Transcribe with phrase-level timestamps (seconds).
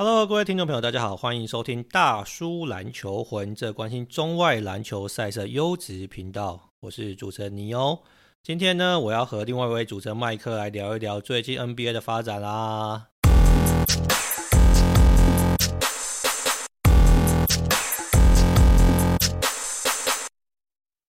[0.00, 6.70] Hello，各位听众朋友，大家好，欢迎收听大叔篮球魂，这关心中外篮球赛事优质频道。
[6.78, 7.98] 我是主持人尼欧。
[8.40, 13.08] 今天呢，我要和另外一位主持人麦克来聊一聊最近 NBA 的发展啦。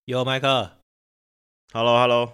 [0.06, 0.72] 有麦克
[1.74, 2.34] ，Hello，Hello。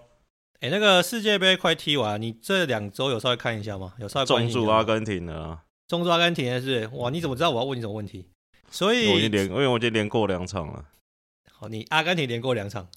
[0.61, 3.91] 哎，那个世界杯快踢完，你这两周有稍微看一下吗？
[3.99, 7.09] 有稍微关注阿根廷的，中注阿根廷的是哇？
[7.09, 8.25] 你怎么知道我要问你什么问题？
[8.71, 10.85] 所以我已经连，因为我已经连过两场了。
[11.51, 12.87] 好，你阿根廷连过两场。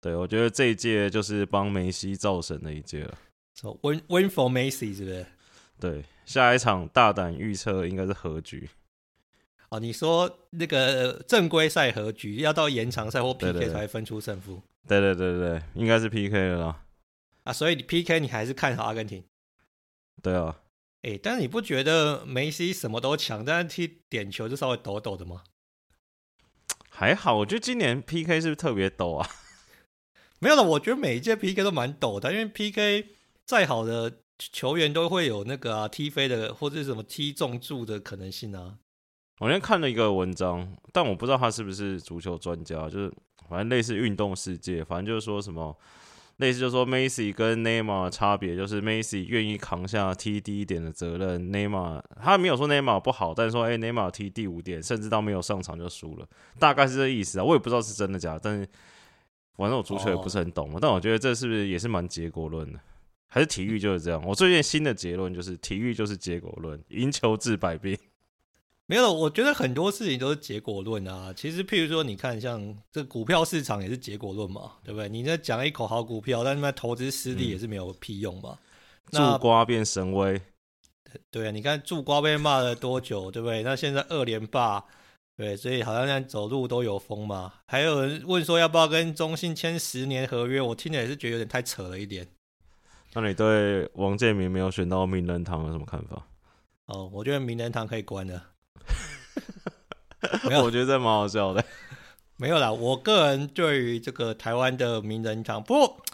[0.00, 3.18] 对，我觉得这一届就是帮梅西造神的一届了。
[3.54, 5.26] So win win for Messi 是不是？
[5.80, 8.68] 对，下一场大胆预测应该是和局。
[9.70, 14.62] 哦，你说那个正规赛和局要到延长赛或 PK 才分出胜负？
[14.86, 16.84] 对对对对，应该是 PK 了啦。
[17.44, 19.24] 啊，所以你 PK 你还是看好阿根廷？
[20.22, 20.60] 对啊。
[21.06, 25.44] 哎、欸，但是你不觉得梅西什么都强，但是踢点球就稍微抖抖的吗？
[26.90, 29.30] 还好，我觉得今年 PK 是不是特别抖啊？
[30.40, 33.10] 没有了，我觉得每一届 PK 都蛮抖的，因为 PK
[33.44, 38.78] 再好的球员都会有那个啊踢飞的或者什么踢中柱的可能性啊。
[39.38, 43.12] 我那天看了一个文章，但我不知道他是不是足球专家，就是
[43.48, 45.78] 反正类似运动世界，反正就是说什么
[46.36, 56.26] 类似就是说梅西跟 Neymar 差别，就是，Macy 愿意扛下踢低一点的责任，，Neymar 他没有说 Neymar 不好，但是说哎内马尔踢第五点，甚至到没有上场就输了，
[56.58, 58.68] 大概是这意思啊，我也不知道是真的假的，但是。
[59.58, 60.78] 反正我足球也不是很懂，oh.
[60.82, 62.78] 但我觉得这是不是也是蛮结果论的？
[63.26, 64.22] 还是体育就是这样？
[64.26, 67.96] 我最近新的结论就是体育就是结果论，赢球治百病。
[68.88, 71.32] 没有，我觉得很多事情都是结果论啊。
[71.36, 75.08] 其实，譬如说，你看像这股票市场也是结果论嘛，对不对？
[75.08, 78.56] 你在讲一口好股票，但是那投资失利也是没有屁用嘛。
[78.58, 80.40] 嗯、那助瓜变神威，
[81.30, 83.62] 对啊，你看助瓜被骂了多久，对不对？
[83.62, 84.84] 那现在二连霸。
[85.36, 87.52] 对，所以好像现在走路都有风嘛。
[87.66, 92.26] 还有人问说要不要跟中信签十年合约，我听着也是觉得有点太扯了一点。
[93.12, 96.26] 那你对王建民没有选到名人堂有什么看法？
[96.86, 98.42] 哦，我觉得名人堂可以关了。
[100.48, 101.64] 没有，我觉得这蛮好笑的。
[102.38, 106.04] 没有啦，我个人对于这个台湾的名人堂，不过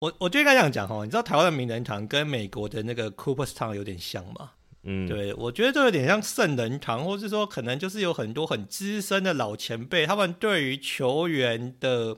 [0.00, 4.52] 我我就应该这样讲哈，你知道台湾的名人堂跟美国的那个 Cooperstown 有点像吗？
[4.82, 12.16] 嗯，对，我觉得这有点像圣人堂，或是说可能就是有很多很资深的老前辈，他们对于球员的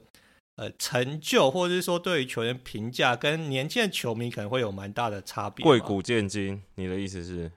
[0.54, 5.64] 呃成就，或者是说对于球员评价，跟年轻的球迷可能会有蛮大的差别。
[5.64, 7.50] 贵古见今，你的意思是？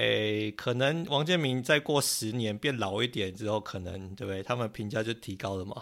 [0.00, 4.42] 诶，可能王建民再过十年变老一点之后，可能对不对？
[4.42, 5.76] 他们评价就提高了嘛？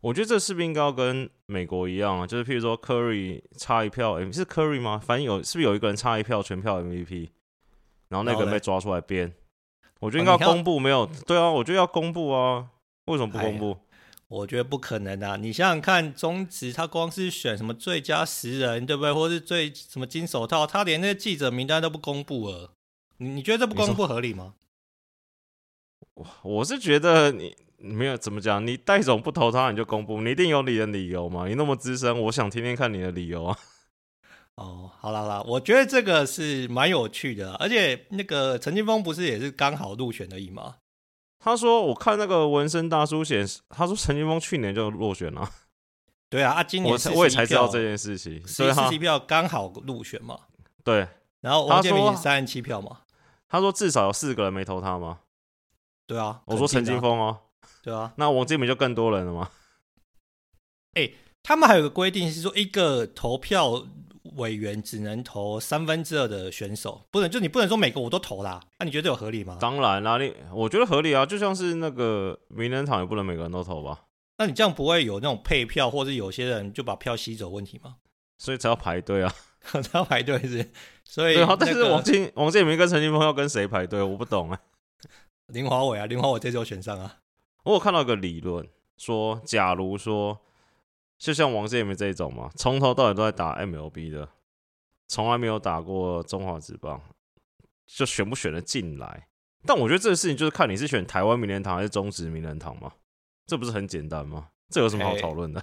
[0.00, 2.26] 我觉得这是不是应该要跟美国一样啊？
[2.26, 4.98] 就是譬如说，Curry 差一票，诶，是 Curry 吗？
[4.98, 7.28] 反正有，是不是有一个人差一票全票 MVP？
[8.08, 9.34] 然后那个人被抓出来编，
[10.00, 11.04] 我觉得应该要公布，没有？
[11.26, 12.68] 对啊，我觉得要公布啊，
[13.06, 13.76] 为什么不公布？
[14.28, 15.36] 我觉得不可能啊！
[15.36, 19.12] 你想想看，中职他光是选什么最佳十人，对不对？
[19.12, 22.74] 或是最什么金手套，他连那个记者名单都不公布了。
[23.18, 24.54] 你你觉得这不公不合理吗？
[26.14, 31.46] 我我是觉得你没有怎么讲，你戴总不投他，你就公布，你一定有你的理由嘛？
[31.46, 33.56] 你那么资深，我想听听看你的理由啊。
[34.56, 40.76] 哦，好啦好啦，我觉得这个是蛮有趣的，而且那个陈金峰不是也是刚好入选而已吗？
[41.38, 45.48] 他说，我看那个纹身大叔显示，他说陈金峰去年就落选了。
[46.28, 50.40] 对啊，啊，今年我我也才知道这件事情，所以四十票刚好入选嘛。
[50.82, 51.06] 对，
[51.40, 53.02] 然后王建民三十七票嘛。
[53.48, 55.20] 他说至少有四个人没投他吗？
[56.06, 57.40] 对啊，我说陈金峰哦。
[57.82, 59.50] 对啊，那王建民就更多人了吗？
[60.94, 63.86] 哎、欸，他们还有个规定是说一个投票。
[64.36, 68.60] 委员只能投三分之二的选手，不能就你不能说每个我都投啦。
[68.78, 69.56] 那、啊、你觉得有合理吗？
[69.58, 74.04] 当然啦，你我觉得合理啊，就像是那个名人堂也不能每个人都投吧？
[74.36, 77.96] 那你这样不会有那种配票，或者有些人就把票吸走问题吗？
[78.36, 79.34] 所以才要排队啊，
[79.82, 80.70] 才要排队是。
[81.10, 84.02] 所以、那个，但是王建王建民跟陈金峰要跟谁排队？
[84.02, 84.60] 我不懂啊。
[85.48, 87.20] 林华伟啊，林华伟这次选上啊。
[87.64, 88.68] 我有看到一个理论
[88.98, 90.38] 说，假如说。
[91.18, 94.28] 就像王建民这种嘛，从头到尾都在打 MLB 的，
[95.08, 97.02] 从来没有打过中华职棒，
[97.86, 99.26] 就选不选得进来？
[99.66, 102.92] 但我觉得这个事情就是看你是选台湾名人堂还是中职名人堂嘛，
[103.48, 104.50] 这不是很简单吗？
[104.70, 105.60] 这有什么好讨论的？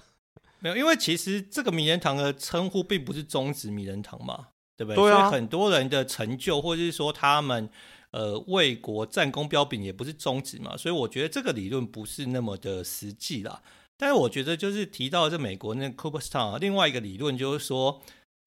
[0.58, 4.96] 没有，因为其实这个名人堂的称呼并不是中职名人堂嘛，对不对？
[4.96, 5.28] 对啊。
[5.28, 7.68] 所以很多人的成就，或者是说他们
[8.10, 13.62] 呃为国战功彪炳，也不是宗旨嘛，所以我觉得这个理论不是那么的实际啦。
[13.98, 18.02] 但是我觉得，就是提到这美国那个 Cooperstown，另外一个理论就是说，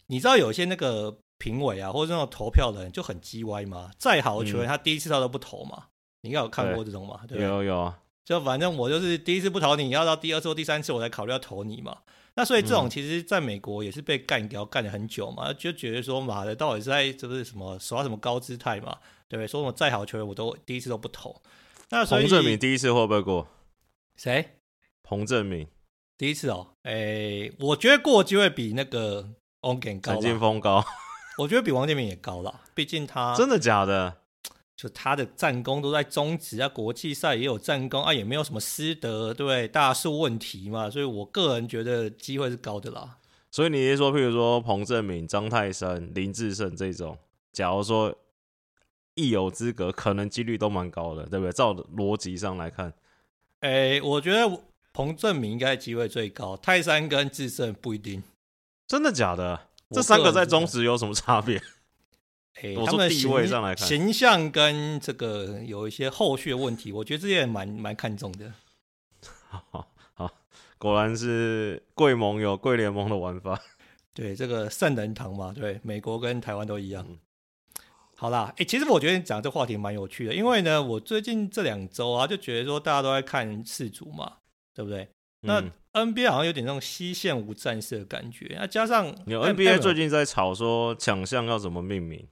[0.05, 3.89] 你知道有些那个评委啊，或者那种投票的人就很鸡歪嘛。
[3.97, 5.77] 再好的球员，他第一次他都不投嘛。
[5.77, 5.89] 嗯、
[6.21, 7.21] 你应该有看过这种嘛？
[7.27, 7.99] 对，对，有有啊。
[8.29, 11.97] 就反正我就是第一次不投你，要到第二次或第三次我才考虑要投你嘛。
[12.35, 18.95] 那所以这种其实在美国也是被干掉干了很久嘛，就觉得说妈的到底是在就是什么耍什么高姿态嘛？
[19.27, 19.47] 对不对？
[19.47, 21.41] 说什么再好球员我都第一次都不投。
[21.89, 23.47] 那彭正明第一次会不会过？
[24.15, 24.45] 谁？
[25.01, 25.65] 彭正明
[26.15, 29.27] 第一次哦，哎、欸，我觉得过机会比那个
[29.61, 30.11] 王建民高。
[30.11, 30.85] 陈金峰高，
[31.39, 34.17] 我觉得比王建民也高了，毕竟他真的假的？
[34.79, 39.67] 就他的战功都在中职啊，国际赛也有战功啊，也没有什么师德，对不对？
[39.67, 43.17] 大数问题嘛，所以我个人觉得机会是高的啦。
[43.51, 47.17] 所以你是说，譬如说彭正明、张泰山、林志胜这种，
[47.51, 48.15] 假如说
[49.15, 51.51] 一有资格，可能几率都蛮高的，对不对？
[51.51, 52.93] 照逻辑上来看，
[53.59, 54.61] 哎、欸，我觉得。
[54.91, 58.23] 彭正明应该机会最高，泰山跟志胜不一定。
[58.87, 59.67] 真的假的？
[59.91, 61.61] 这三个在中职有什么差别？
[62.55, 68.53] 哎、欸，他们地位上来看，形象跟这个有一些后续的问题，我觉得这些也蛮蛮看重的。
[69.47, 70.31] 好，好，
[70.77, 73.59] 果然是贵盟有贵联盟的玩法。
[74.13, 77.05] 对，这个圣人堂嘛，对，美国跟台湾都一样。
[77.07, 77.19] 嗯、
[78.15, 84.33] 好啦，哎、欸，其实我觉得讲这话题蛮有趣的，因为呢，我最近这两周啊，就觉得说大家都在看世足嘛。
[84.75, 85.09] 对不对？
[85.41, 85.61] 那
[85.91, 88.55] NBA 好像有点那种西线无战事的感觉。
[88.57, 92.25] 那加上有 NBA 最近在吵说奖项要怎么命名，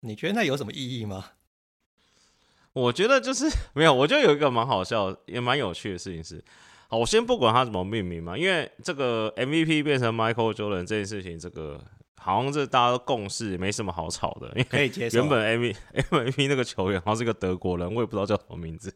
[0.00, 1.24] 你觉得那有什么意义吗？
[2.74, 3.92] 我觉得就是 没有。
[3.92, 6.44] 我觉得有一个蛮好笑也蛮有趣的事情是，
[6.88, 11.82] 好，我先不管他怎么命名嘛，因为这个 MVP 变成 Michael Jordan 这件事情，这个
[12.16, 14.48] 好像是大家都共识，没什么好吵的。
[14.48, 15.18] 因为可以接受。
[15.18, 15.76] 原本 MVP
[16.10, 18.94] MVP 那个球员好像是个德国人，我也不知道叫什么名字。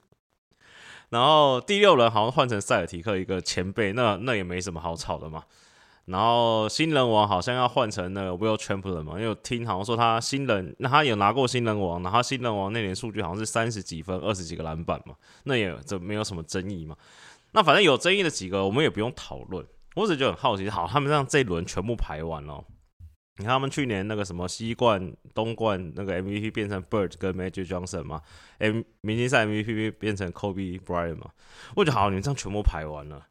[1.09, 5.45] 然后第六人好像换成塞尔提克一个前辈，那那也没什么好吵的嘛。
[6.07, 15.15] 然后新人王好像要换成那个 Will Chamberlain 嘛，因为我听好像说他新人，那他有拿过新人王，然后他新人王那年数据好像是三十几分、二十几个篮板嘛，
[15.45, 16.97] 那也这没有什么争议嘛。
[17.53, 19.65] 那反正有争议的几个我们也不用讨论，
[19.95, 22.65] 我只就很好奇，好，他们让这一轮全部排完了。
[23.39, 28.21] 你看他们去年那个什么西冠、东冠那个 MVP 变成 Bird 跟 Magic Johnson 嘛
[28.59, 31.31] ，M 明星赛 MVP 变成 Kobe Bryant 嘛，
[31.75, 33.27] 我觉得好，你们这样全部排完了，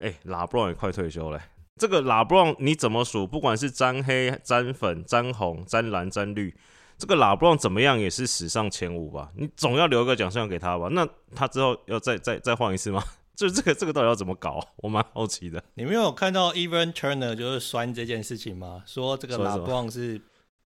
[0.00, 1.40] 哎、欸，拉布朗也快退休了，
[1.80, 3.26] 这个拉布朗你怎么数？
[3.26, 6.54] 不管是沾黑、沾粉、沾红、沾蓝、沾绿，
[6.98, 9.30] 这个拉布朗怎么样也是史上前五吧？
[9.34, 10.88] 你总要留个奖项给他吧？
[10.90, 13.02] 那他之后要再再再换一次吗？
[13.34, 14.60] 就这个这个到底要怎么搞？
[14.76, 15.64] 我蛮好奇的。
[15.72, 18.82] 你没有看到 Evan Turner 就是酸这件事情吗？
[18.84, 20.20] 说这个拉布朗是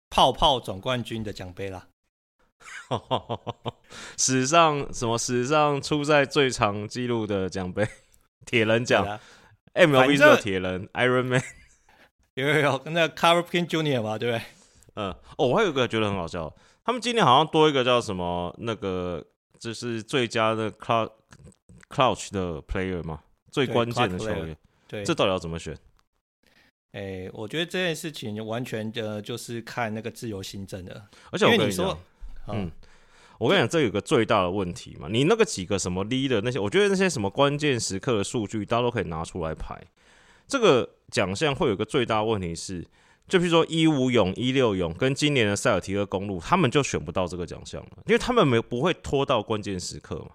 [0.09, 1.87] 泡泡总冠军的奖杯啦。
[4.15, 5.17] 史上什么？
[5.17, 7.85] 史上出赛最长纪录的奖杯，
[8.45, 9.19] 铁人奖。
[9.73, 11.41] MLB 是铁人 Iron Man。
[12.35, 14.01] 有有有，跟那个 Carl Payne Jr.
[14.01, 14.45] 嘛，对不对？
[14.95, 15.15] 嗯。
[15.37, 16.53] 哦，我还有一个觉得很好笑，
[16.83, 18.53] 他们今年好像多一个叫什么？
[18.59, 19.25] 那个
[19.59, 21.11] 就是最佳的 Clutch
[21.89, 23.19] Clutch 的 player 嘛？
[23.51, 24.55] 最关键的球员，
[24.87, 25.77] 对，这到底要怎么选？
[26.93, 31.05] 哎、欸，我觉得这件事情完全的就是看那个自由行政的。
[31.31, 31.97] 而且我跟你说，
[32.47, 32.71] 嗯，
[33.41, 39.75] 我跟你讲，这有个最大的问题嘛，你那个几个什么 leader 那些，我觉得那些什么关键时刻的数据，大家都可以拿出来排。
[40.47, 42.85] 这个奖项会有个最大的问题是，
[43.27, 50.27] 就比如说一五勇、一六勇跟今年的塞尔提克公路，他们就选不到这个奖项了，因为他们没不会拖到关键时刻嘛。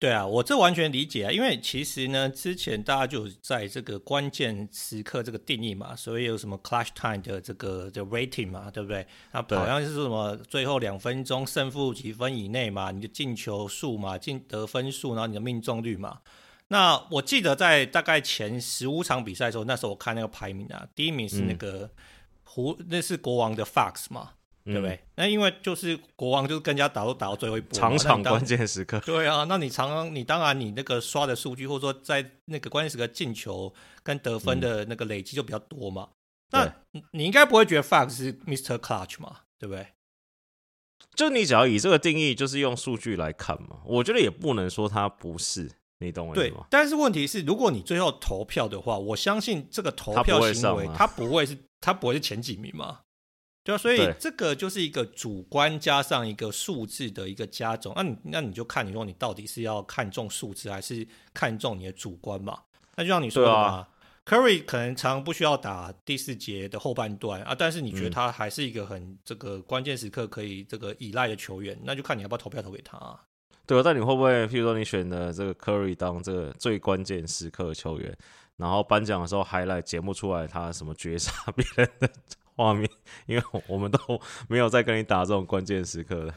[0.00, 9.04] 对啊，我这完全理解啊，因为其实呢，之前大家就在这个关键时刻这个定义嘛，所以有什么 clutch time 的这个的 rating 嘛，对不对？
[9.32, 16.20] 那好像是说什么最后两分钟胜负几分以内嘛，你的进球数嘛，进得分数，然后你的命中率嘛。
[16.68, 21.90] 那我记得在大概前十五场比赛的时候，那时候我看那个排名啊，第一名是那个
[22.44, 24.34] 湖，嗯、那是国王的 Fox 嘛。
[24.72, 24.94] 对不对？
[24.94, 29.00] 嗯、那因为就是国王就是跟人家打都打到最后一波，场场关键时刻。
[29.06, 33.72] 对啊，那你常常你当然你那个刷的数据，或者说在那个关键时刻进球
[34.02, 36.10] 跟得分的那个累积就比较多嘛。
[36.50, 38.78] 嗯、那你应该不会觉得 Fox 是 Mr.
[38.78, 39.40] Clutch 嘛？
[39.58, 39.86] 对不对？
[41.14, 43.78] 就你只要以这个定义，就是用数据来看嘛。
[43.84, 46.60] 我觉得也不能说他不是，你懂我意思吗？
[46.60, 46.66] 对。
[46.70, 53.00] 但是问题是，如果你最后投票的话，我相信这个投票行为，他不，不会是他不会是前几名嘛？
[53.68, 57.92] 对啊，所以这个就是一个主观加上一个数字的一个加总。
[57.94, 62.58] 那你那你就看你说你到底是要看重数字还是看重你的主观嘛？
[62.96, 63.88] 那就像你说的嘛，啊
[64.24, 73.20] ，Curry 可能常常不需要打第四节的后半段啊，但是你觉得他还是一个很这个关键时刻可以这个依赖的球员，那就看你要不要投票投给他啊。
[73.66, 78.16] 对啊，但你会不会，譬如说你选的这个 Curry 当这个最关键时刻的球员，
[78.56, 82.08] 然后颁奖的时候还来节目出来他什么绝杀别人的？
[82.58, 82.90] 画面，
[83.26, 86.34] 因为我们都 没有再跟你打这种关键时刻了。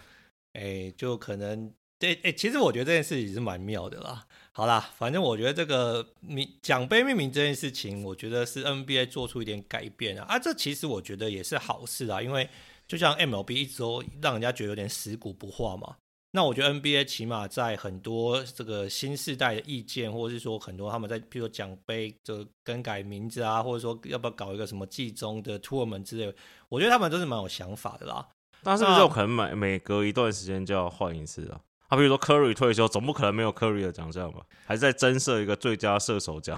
[0.54, 4.28] 哎、就可能对，哎、其实我觉得这件事情是蛮妙的啦。
[4.52, 10.26] 好啦，反正我觉得这个名奖杯命名这件事情，我觉得是 NBA 做出一点改变啊。
[10.28, 12.48] 啊，这其实我觉得也是好事啊，因为
[12.88, 15.96] 就像 MLB 一直都让人家觉得有点死骨不化嘛。
[16.32, 26.36] 那我觉得 NBA 起码在很多这个新世代的意见，或者是说很多他们在譬如说奖杯就更改名字啊，或者说要不要搞一个什么季中的 tournament 之类的，
[26.70, 28.26] 我觉得他们都是蛮有想法的啦。
[28.64, 31.60] 但是不是有可能每每隔一段时间就要换一次啊？
[31.90, 34.46] 他比如说 Curry 退休，总不可能没有 Curry 的奖项吧？
[34.66, 36.58] 还是在增设一个最佳射手奖？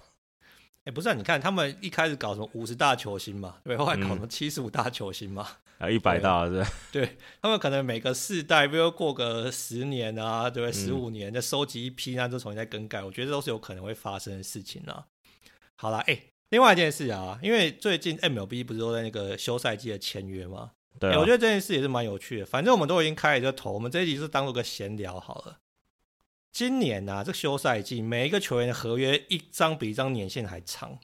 [0.86, 5.48] 哎，欸、不是、啊，你看他们一开始搞什么五十大球星嘛，对，后来搞什么七十五大球星嘛，
[5.84, 6.72] 啊，一百大是吧？
[6.92, 10.74] 对，他们可能每个世代，比如过个十年啊，对不对？
[10.74, 15.06] 十五年再收集一批，那就重新再更改，我觉得这都是有可能会发生的事情啊。
[15.76, 16.18] 好了，哎，
[16.50, 20.72] 另外一件事啊，因为最近 MLB 不是都在那个休赛季的签约吗？
[21.00, 22.46] 对、啊，我觉得这件事也是蛮有趣的。
[22.46, 25.58] 反正我们都已经开了这个头，我们这一集是当做个闲聊好了。
[26.52, 31.00] 今年啊，这个休赛季每一个球员的合约一张比一张年限还长。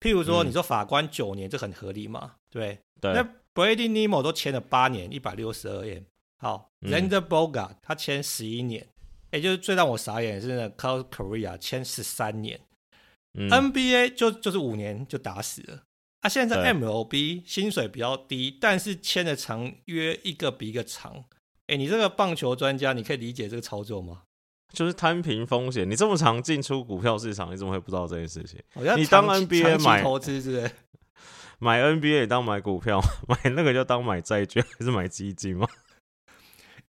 [0.00, 2.36] 譬如说，你说法官九年，这很合理嘛？
[2.50, 2.78] 对。
[3.00, 3.12] 对。
[3.12, 6.02] 那 Brady Nimmo 都签了八年，一百六十二 M。
[6.36, 8.86] 好，Xander Bogaerts 他签十一年，
[9.30, 12.60] 也就是最让我傻眼的是那 Carlos Correa 签十三年。
[13.38, 15.84] 嗯、NBA 就就是五年就打死了。
[16.20, 21.24] 啊，现在 MLB 薪水比较低，但是签的长约一个比一个长。
[21.66, 24.22] 哎，你这个棒球专家，你可以理解这个操作吗？
[24.72, 28.60] 就是摊平风险，你这么常进出股票市场，你怎么会不知道这件事情？
[28.96, 30.70] 你当 NBA 买投资是不是？
[31.64, 35.66] 买 NBA 也当买股票， 买那个就当买债券还是买基金吗？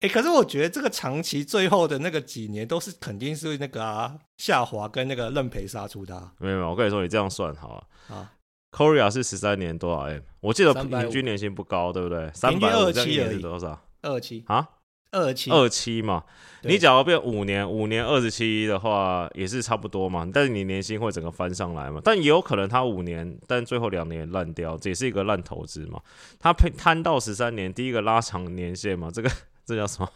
[0.00, 6.32] 哎、欸，可是我觉得这个长期最后的那个几年都是肯定是那个啊下滑跟那个认赔杀出的、啊。
[6.38, 8.16] 没有没有，我跟你说，你这样算好了。
[8.16, 8.32] 啊
[8.70, 10.22] ，Correa 是十三年多少 M？
[10.40, 12.30] 我记得平均年薪不高，对不对？
[12.32, 13.78] 三百二七而已，多少？
[14.00, 14.66] 二七啊？
[15.12, 16.24] 二七二七嘛，
[16.62, 20.28] 你假如变五年，五年二十七的话，也是差不多嘛。
[20.32, 22.00] 但是你年薪会整个翻上来嘛？
[22.02, 26.00] 但也有可能他五年，但最后两年烂掉，这也是一个烂投资嘛。
[26.40, 29.30] 他摊到十三年，第一个拉长年限嘛，这个
[29.64, 30.08] 这叫什么？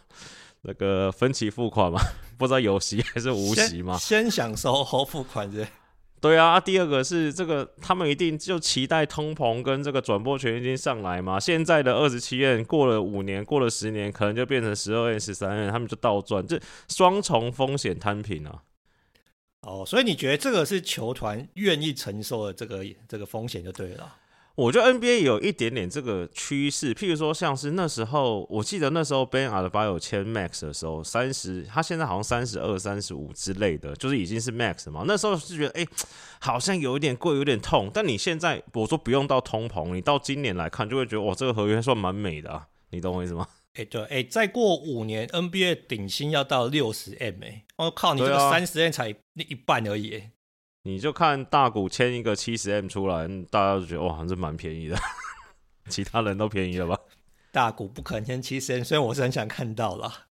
[0.63, 2.01] 那个分期付款嘛？
[2.37, 3.97] 不知道有息还是无息嘛？
[3.97, 5.65] 先，先享受后付款是。
[6.19, 11.39] 对啊，第二个是这个，他们一定就期待通膨跟这个转播权已经上来嘛。
[11.39, 18.63] 现在的二十七 M 过了五年，过了十年，可能就变成十二 M、十三 M，他们就倒赚，这双重风险摊平啊。
[19.61, 24.15] 哦，所以你觉得这个是球团愿意承受的这个这个风险就对了。
[24.57, 35.03] 我觉得 NBA 有一点点这个趋势，譬如说像是那时候，我记得那时候 Ben Adebayo 签 Max 的时候，三十，他现在好像三十二、三十五之类的，就是已经是 Max 嘛。
[35.05, 35.89] 那时候是觉得，哎、欸，
[36.39, 37.91] 好像有一点贵，有点痛。
[37.93, 43.47] 但你现在我说不用到通膨，你到今年来看，就会觉得哇，这个合约算蛮美的、啊，你懂我意思吗？
[43.75, 50.31] 哎、欸，对，哎、欸，再过五年 NBA 顶薪要到六十 M，哎，我靠，你这个三十 M 才那一半而已、欸。
[50.87, 54.97] 你就看大股签一个七十 M 出来，大家都觉得哇，还是蛮便宜的。
[55.89, 56.97] 其他人都便宜了吧？
[57.51, 60.27] 大股不可能签七十 M，所以我是很想看到了。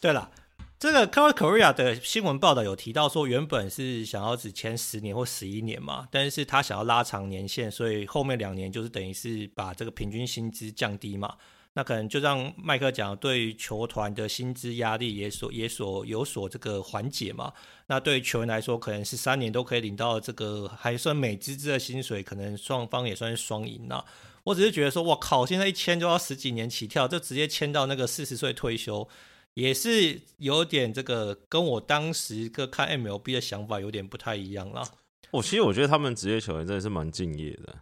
[0.00, 0.32] 对了，
[0.76, 11.36] 这个 karl korea 的新闻报道有提到说，原本是想要只签十年或十一年嘛，但是他想要拉长年限，所以后面两年就是等于是把这个平均薪资降低嘛。
[11.76, 17.52] 那可能就让麦克讲，对于球团的薪资压力也所也所有所这个缓解嘛。
[17.88, 24.04] 那对于球员来说，可能是三年都可以领到这个还算美滋滋的薪水，可能双方也算是双赢啦。
[24.44, 29.08] 我只是觉得说，哇靠，现在一签就要十几年起跳，就直接签到那个四十岁退休，
[29.54, 34.86] 也是有点这个跟我当时个看 MLB 的想法有点不太一样啦。
[35.32, 37.74] 我其实我觉得他们职业球员真的是蛮敬业的。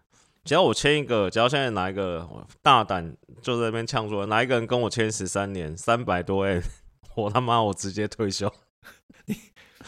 [0.45, 2.29] 只要我签一个，只要现在拿一个
[2.63, 6.61] 大胆就在那边呛说，哪一个人跟我签十三年三百多 M，
[7.15, 8.53] 我他妈我直接退休。
[9.27, 9.37] 你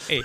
[0.08, 0.22] 哎、欸，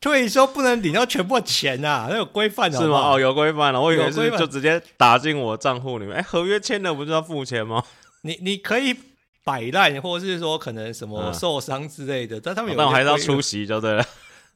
[0.00, 2.78] 退休不能领到全部的钱啊，那有规范的。
[2.78, 3.12] 是吗？
[3.12, 6.14] 哦，有规范了，我以为是就直接打进我账户里面。
[6.14, 7.84] 哎、欸，合约签了不是要付钱吗？
[8.22, 8.96] 你你可以
[9.44, 14.04] 摆烂，或者是说可能什么受伤之类的，嗯、但他们有，但我还是要出席就对了。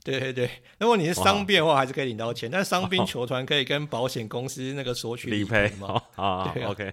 [0.04, 6.00] 对对对，如果你是伤病的话，还是可以领到钱，哇但伤兵球团可以跟保险公司那个索取理赔嘛？
[6.16, 6.92] 啊，OK，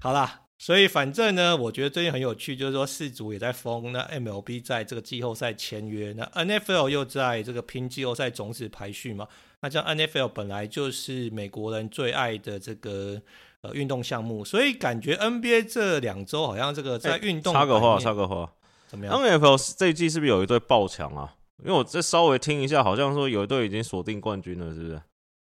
[0.00, 9.28] 好啦，所以反正呢，我觉得最近很有趣，就是说世足也在封，那 MLB 在这个季后赛签约，那 NFL 又在这个拼季后赛种子排序嘛？
[9.60, 13.20] 那这样 NFL 本来就是美国人最爱的这个
[13.60, 18.50] 呃运动项目，所以感觉 NBA 这两周好像这个在运动、欸、插个话，插个话，
[18.86, 21.34] 怎么样？NFL 这一季是不是有一队爆强啊？
[21.64, 25.02] 因为我再稍微听一下，好像说有一队已经锁定冠军了，是不是？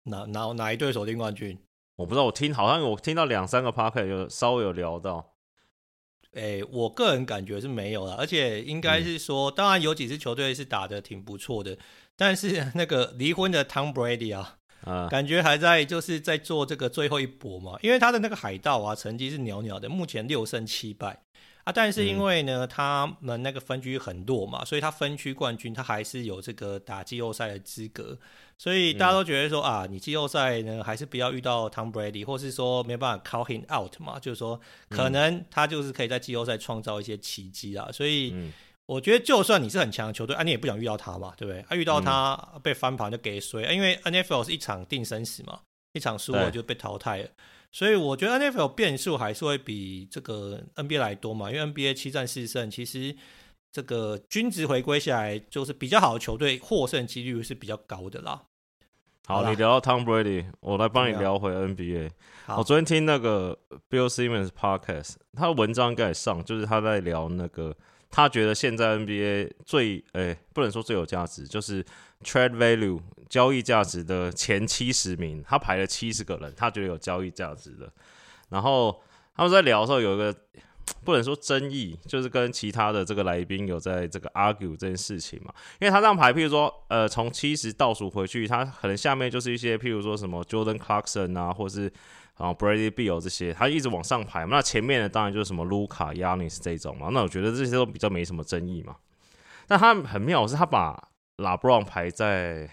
[0.03, 1.57] 哪哪哪一队锁定冠军？
[1.97, 5.33] 我不知道，我听好像我听到两三个 podcast 有稍微有聊到。
[6.33, 11.77] 诶、欸，我个人感觉是没有了，而且应该是说，嗯、当然有几支球队是打的挺不错的，
[12.15, 21.23] 但是 那个离婚的 Tom Brady 啊，啊，感觉还在就是在做这个最后一搏嘛，因为他的那个海盗啊，成绩是袅袅的，目前六胜七败。
[21.67, 28.17] 啊，但是因为呢，嗯、他们那个分区很弱嘛，所以他分区冠军，他还是有这个打季后赛的资格。
[28.57, 34.57] 所以大家都觉得说、嗯、啊，你季后赛呢，还是不要遇到 Tom Brady，或是说没办法 call him out 嘛，就是说
[34.88, 37.91] 可能他就是可以在季后赛创造一些奇迹啊。
[37.91, 38.33] 所以
[38.86, 41.59] 我觉得，就算你是很强的球队，啊，你也不想遇到他嘛，对不对？
[41.67, 42.33] 啊，遇到他
[42.63, 43.74] 被翻盘就给谁、啊？
[43.74, 45.59] 因为 NFL 是一场定生死嘛，
[45.91, 47.29] 一场输了就被淘汰了。
[47.71, 53.15] 所以我觉得 NFL 变数还是会比这个 NBA 来多嘛，因为 NBA 七战四胜，其实
[53.71, 58.43] 这个均值回归下来，就是比较好的球队获胜几率是比较高的啦。
[59.27, 62.12] 好，好你聊到 Tom Brady，我来帮你聊回 NBA。
[62.57, 63.59] 我昨天听那个
[63.89, 67.75] Bill Simmons Podcast，他的文章应该也上，就是他在聊那个，
[68.09, 71.83] 他觉得现在 NBA 最诶、不能说最有价值，就是
[72.23, 73.01] Trade Value。
[73.29, 77.91] 交易价值的前七十名，他排了七十个人，他觉得有交易价值的。
[78.47, 79.01] 然后
[79.35, 80.33] 他们在聊的时候，有一个
[81.03, 85.53] 不能说争议，就是跟其他的这个来宾有在这个 argue 这件事情嘛。
[85.81, 91.91] 因为他这样排，譬如说，呃，从七十倒数回去，他可能下面就是一些譬如说什么 Jordan Clarkson 啊，或是
[92.38, 94.56] 啊 Bradley Beal 这些，他一直往上排嘛。
[94.56, 97.10] 那前面的当然就是什么 Luka、Giannis 这种嘛。
[97.12, 98.96] 那我觉得这些都比较没什么争议嘛。
[99.67, 102.70] 但他很妙是，他把 LeBron 排在。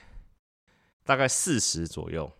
[1.06, 2.32] 大概四十左右，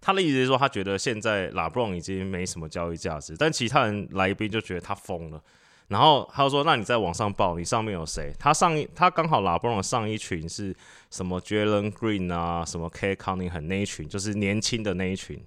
[0.00, 5.42] 他的意思是说，他觉得现在拉布朗已经没什么交易价值，但其他人来宾就觉得他疯了。
[5.88, 10.74] 然后他就说：“那你再往上报，你上面有谁？”他上一他刚好拉布朗上一群是
[11.10, 15.38] 什么？Jalen Green 啊，什么 Cade Cunningham 那一群，就是年轻的那一群，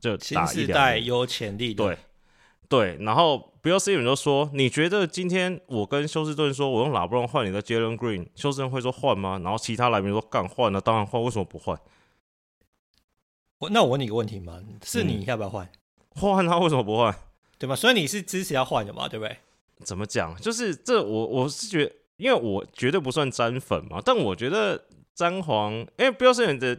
[0.00, 1.84] 就打一代有潜力的。
[1.84, 1.98] 对
[2.68, 3.52] 对，然后。
[3.66, 9.40] Bill Simmons 就说：“你觉得今天我跟休斯顿说，我用拉布隆换你的 Jalen Green，休斯顿会说换吗？
[9.42, 11.76] 然后其他来宾说干换了，当然换，为什么不换？
[13.58, 15.68] 我那我问你一个问题嘛，是你要不要换？
[16.10, 17.12] 换、嗯、他为什么不换？
[17.58, 17.74] 对吧？
[17.74, 19.36] 所以你是支持要换的嘛，对不对？
[19.84, 20.36] 怎么讲？
[20.36, 26.78] 就是这我我是觉得，因为我绝对不算沾粉嘛，但我觉得沾黄，因为 Bill Simmons 的。”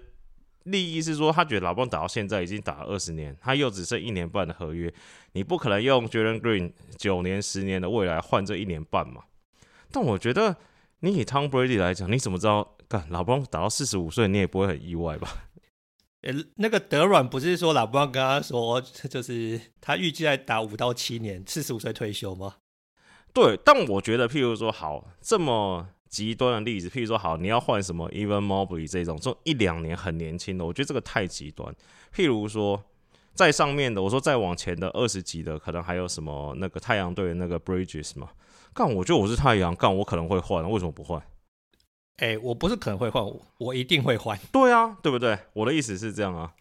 [0.67, 4.93] 利益是说，他觉得老布朗打到现在已经打了二十年，他又只剩一年半的合约，
[5.31, 9.23] 你不可能用 Jalen Green 九年、十年的未来换这一年半嘛。
[9.91, 10.55] 但我觉得，
[10.99, 12.75] 你以 Tom Brady 来讲，你怎么知道？
[12.89, 15.27] 干老布朗打到四十五岁，你也不会很意外吧？
[16.21, 22.55] 呃、欸，那个德软不是说老布朗跟他说，就是他预计在打五到七年，四十五岁退休吗？
[23.33, 25.89] 对，但我觉得，譬如说，好这么。
[26.09, 31.73] 极端的例子，譬如说，好，你要换什么 Even Mobley 这种，这种一两年很年轻的，我觉得这个太极端。
[32.13, 32.81] 譬如说，
[33.33, 38.29] 在上面的，我说再往前的二十级的，可能还有什么那个太阳队的那个 Bridges 嘛？
[38.73, 41.21] 干，我觉得我是太阳，干，我可能会换，为什么不换？
[42.17, 43.23] 哎、欸，我不是可能会换，
[43.59, 44.39] 我一定会换。
[44.51, 45.37] 对啊，对不对？
[45.53, 46.51] 我的意思是这样啊。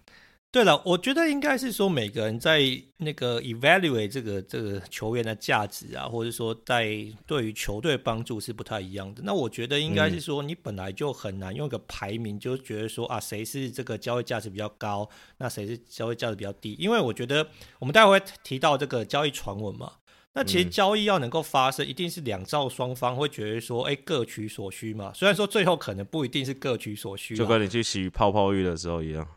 [0.56, 2.62] 对了，我觉得应该是说每个人在
[2.96, 9.20] 那个 evaluate 这个这个球员的价值啊，或者说在对于球队帮助是不太一样的。
[9.22, 16.74] 那我觉得应该是说，你本来就很难用一个排名，就觉得说啊，谁是这个交易价值比较高，那谁是交易价值比较低。
[16.78, 17.46] 因为我觉得
[17.78, 19.92] 我们待会会提到这个交易传闻嘛，
[20.32, 25.12] 那其实交易要能够发生，一定是两造双方会觉得说，哎，各取所需嘛。
[25.14, 29.28] 虽然说最后可能不一定是各取所需，就跟你去洗泡泡浴的时候一样。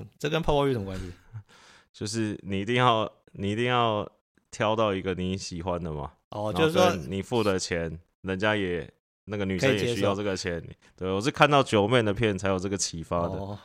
[0.00, 1.12] 嗯、这跟泡泡浴什么关系？
[1.92, 4.08] 就是你一定要，你一定要
[4.50, 6.12] 挑到一个你喜欢的嘛。
[6.30, 8.92] 哦，就是说你付的钱，人家也
[9.26, 10.60] 那个女生也需要这个钱。
[10.96, 13.34] 对，我是看到九妹的片才有这个启发的。
[13.36, 13.56] 哦，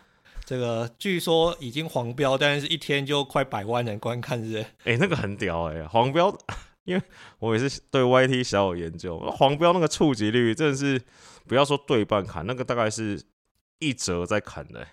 [0.45, 4.65] 这个据说已经黄标，但是一天就快百万人观看，是不是？
[4.85, 6.37] 哎，那个很屌哎，黄标，
[6.85, 7.01] 因为
[7.39, 11.01] 我也是对 YT 小有研究，黄标那个触及率真的是
[11.47, 13.19] 不要说对半砍，那个大概是
[13.79, 14.85] 一折在砍的。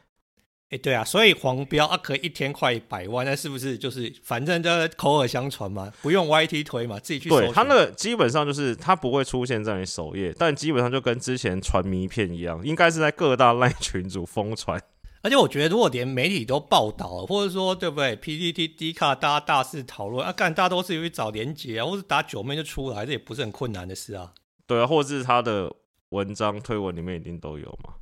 [0.68, 7.38] 哎、欸，对啊，所以黄标啊，可以一天快百万，那是不是就是反正就口耳相传嘛，不用 YT 推嘛，自己去搜。
[7.38, 14.82] 对，他那个基本上就是他不会出现在你首页，但基本上就跟之前传迷片一样，应该是在各大 LINE 群组疯传。
[15.22, 24.32] 而且我觉得，如果连媒体都报道了，或者说对不对？PPT、D 卡大家大肆讨论啊，干大家都是去找连结啊，或是打九妹就出来，这也不是很困难的事啊。
[24.66, 25.72] 对啊，或者是他的
[26.10, 27.94] 文章推文里面一定都有嘛。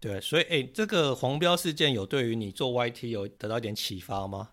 [0.00, 4.48] 对，所以哎，这个黄标事件有对于你做 YT 有得到一点启发吗？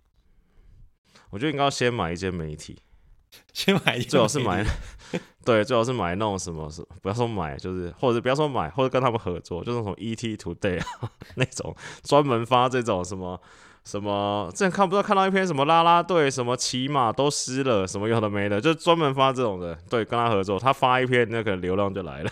[1.29, 2.79] 我觉得应该要先买一间媒体，
[3.53, 4.65] 先买最好是买，
[5.45, 6.69] 对，最好是买那种什么，
[7.01, 13.41] 不要说买，就是或者不要说买，或者跟他们合作，就是什么 ET Today 啊那种专门发这种什么
[13.85, 19.73] 什么之前看不知道看到一篇什么啦啦队什么骑马都湿了，什么有的没的，就专门发这种的。
[19.89, 22.29] 对，跟他合作，他发一篇，那个流量就来了。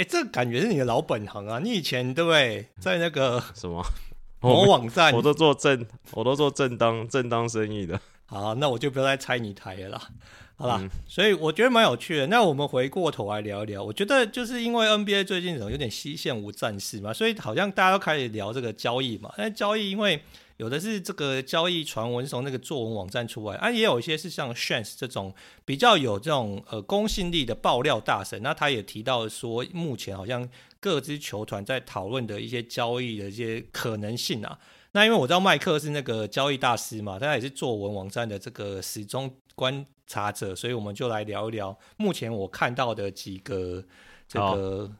[0.00, 1.58] 哎、欸，这个感觉是你的老本行啊！
[1.58, 2.66] 你以前对不对？
[2.80, 3.84] 在那个什么
[4.40, 8.00] 某网站，我都做正，我都做正当正当生意的。
[8.24, 10.02] 好，那我就不要再拆你台了啦。
[10.60, 12.26] 好啦，嗯、所以我觉得蛮有趣的。
[12.26, 19.32] 那我们回过头来聊一聊，我觉得就是因为 NBA 最近怎么有点西线无战事嘛，所以好像大家都开始聊这个交易嘛。
[19.38, 20.22] 那交易因为
[20.58, 28.42] 有的是这个交易传闻从那个作文网站出来，啊，也有一些是像 Shans 这种比较有这种呃公信力的爆料大神。
[28.42, 30.46] 那他也提到说，目前好像
[30.78, 34.58] 各支球团在讨论的一些交易的一些可能性啊。
[34.92, 43.84] 那因为我知道麦克是那个交易大师嘛，他也是作文网站的这个始终观察者，所以我们就来聊一聊目前我看到的几个
[44.26, 44.90] 这个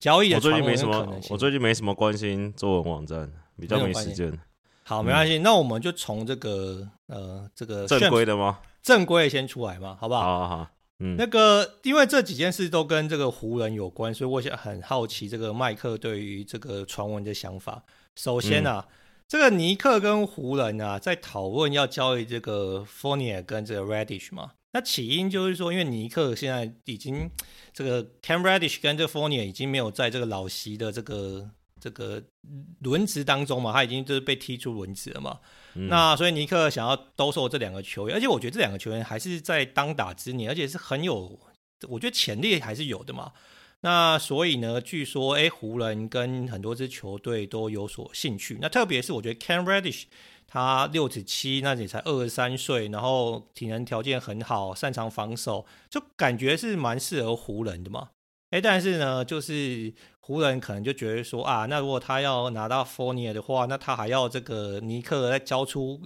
[0.00, 0.32] 交易。
[0.34, 4.38] 我最近没什么，我最近没什么关心作文网站，比较没时间。
[4.84, 8.60] 好，没关系，嗯、那我们就从这个呃这个正规的吗？
[8.82, 10.22] 正规的先出来嘛，好不好？
[10.22, 10.70] 好好好。
[11.00, 17.82] 嗯，那个因为这几件事都跟这个湖人有关，所以我想很好奇这个麦克对于这个传闻的想法。
[18.14, 18.86] 首先啊。
[18.88, 18.94] 嗯
[19.26, 24.52] 这个尼克跟湖人啊，在讨论要交易这个 Fournier 跟这个 Reddish 嘛。
[24.72, 27.30] 那起因就是说，因为尼克现在已经
[27.72, 31.48] 这个 Cam Raddish 跟这个 Fournier 已经没有在这个老席的这个
[31.80, 32.22] 这个
[32.80, 35.38] 轮值当中嘛，他已经就是被踢出轮值了嘛。
[35.74, 41.38] 嗯、那所以尼克想要兜售这两个球员，而且我觉得这两个球员还是在当打之年，而且是很有，
[41.88, 43.32] 我觉得潜力还是有的嘛。
[43.84, 48.56] 那所以呢，据说诶，湖人跟很多支球队都有所兴趣。
[48.58, 50.04] 那特别是我觉得 Cam Reddish
[50.46, 58.08] 他六尺七，那也才二十三岁，然后体能条件很好，擅长防守，就感觉是蛮适合湖人的嘛。
[58.52, 66.00] 诶，但是呢，就是湖人可能就觉得说啊，那如果他要拿到 Fournier 的话，那他还要这个尼克再交出。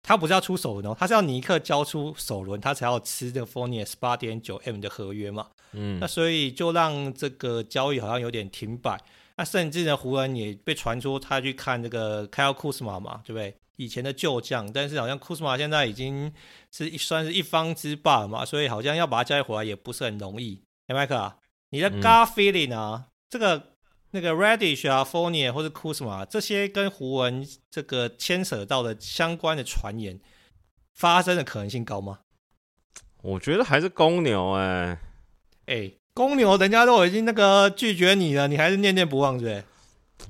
[0.00, 5.48] 他不是要出首轮哦，他是要尼克交出首轮，他才要吃这个 Fournier 十八点九 M 的合约嘛。
[5.72, 9.00] 嗯，那所以就让这个交易好像有点停摆。
[9.36, 13.54] 那甚至呢，湖人也被传出他去看这个 Kyle Kuzma 嘛，对不对？
[13.76, 16.32] 以前的旧将，但是好像 Kuzma 现在已经
[16.72, 20.62] 是一算是一方之霸了嘛，所以好像要把他交易回来也不是很容易。
[20.86, 21.36] 哎，麦克啊，
[21.70, 23.76] 你的 gut feeling 啊，嗯、这个。
[24.12, 30.18] 那个 Reddish 啊，Fournier 或者 Kuzma 这些跟湖人这个牵扯到的相关的传言
[30.94, 32.20] 发生的可能性高吗？
[33.20, 34.98] 我觉得还是公牛哎、欸，
[35.66, 39.62] 哎、欸，公牛人家都已经那个拒绝你了，你还是念念不忘对？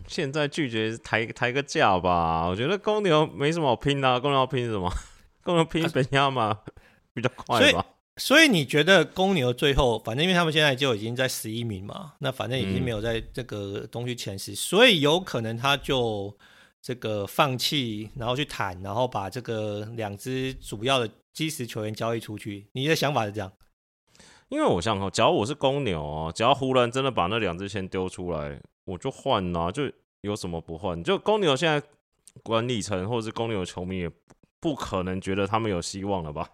[0.09, 4.92] 现在拒绝抬抬个价吧，我觉得公牛没什么好拼的、啊，公牛要拼什么？
[5.44, 6.57] 公牛拼本亚马
[7.14, 7.85] 比较快吧。
[8.16, 16.35] 所以你觉得公牛最后，反正因为他们现在就已经在十一名嘛，那反正已经没有在这个东区前十，嗯、所以有可能他就
[16.81, 22.66] 这个放弃，然后去谈，然后把这个两支主要的基石球员交易出去。
[22.72, 23.53] 你的想法是这样？
[24.48, 31.02] 因为我想哈，只要我是公牛啊，只要湖人真的把那两支先丢出来，我就换呐，就有什么不换？
[31.02, 31.85] 就公牛现在
[32.42, 34.11] 管理层或者是公牛球迷也
[34.61, 36.48] 不可能觉得他们有希望了吧？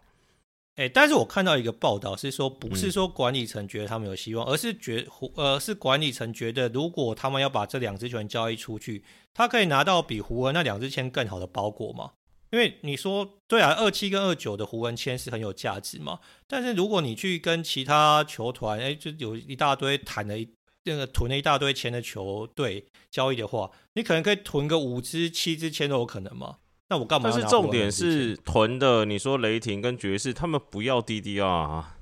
[0.76, 12.12] 哎，但是我看到一个报道是说，不是说管理层觉得他们有希望，嗯、而是觉呃是管理层觉得，如果他们要把这两支球员交易出去，他可以拿到比湖人那两支签更好的包裹嘛？
[12.52, 16.20] 因为你说对啊，二七跟二九的湖人签是很有价值嘛。
[16.46, 20.48] 但是如果你去跟其他球团，哎，就有一大堆谈了一
[20.84, 26.58] 那个囤了一大堆钱的球队交易的话，你可能可以囤个五支七支签都有可能嘛。
[26.90, 27.30] 那我干嘛？
[27.32, 31.96] 但是重点是囤的，你说雷霆跟爵士，他们不要 DDR 啊，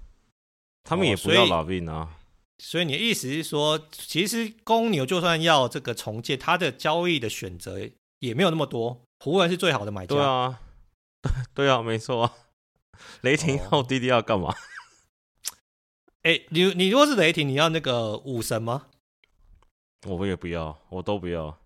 [0.83, 1.95] 他们也不要 LaVine 啊。
[1.95, 2.09] 哦，
[2.59, 7.79] 所以，所以你的意思是说，其实公牛就算要这个重建，他的交易的选择
[8.19, 9.01] 也没有那么多。
[9.20, 10.14] 湖人是最好的买家。
[10.14, 10.61] 对啊，
[11.54, 12.35] 对啊，没错啊。
[13.22, 14.54] 雷霆要 DD 要干嘛？
[16.22, 18.87] 哎、你你如果是雷霆，你要那个武神吗？
[20.06, 21.59] 我也不要，我都不要。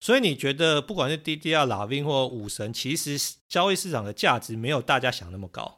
[0.00, 5.76] 所以你觉得不管是 DDR、LaVine 或武神，其实交易市场的价值没有大家想那么高。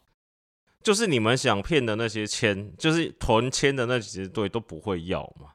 [0.83, 5.53] 就是你们想骗的那些签，就是囤签的那几支队都不会要嘛。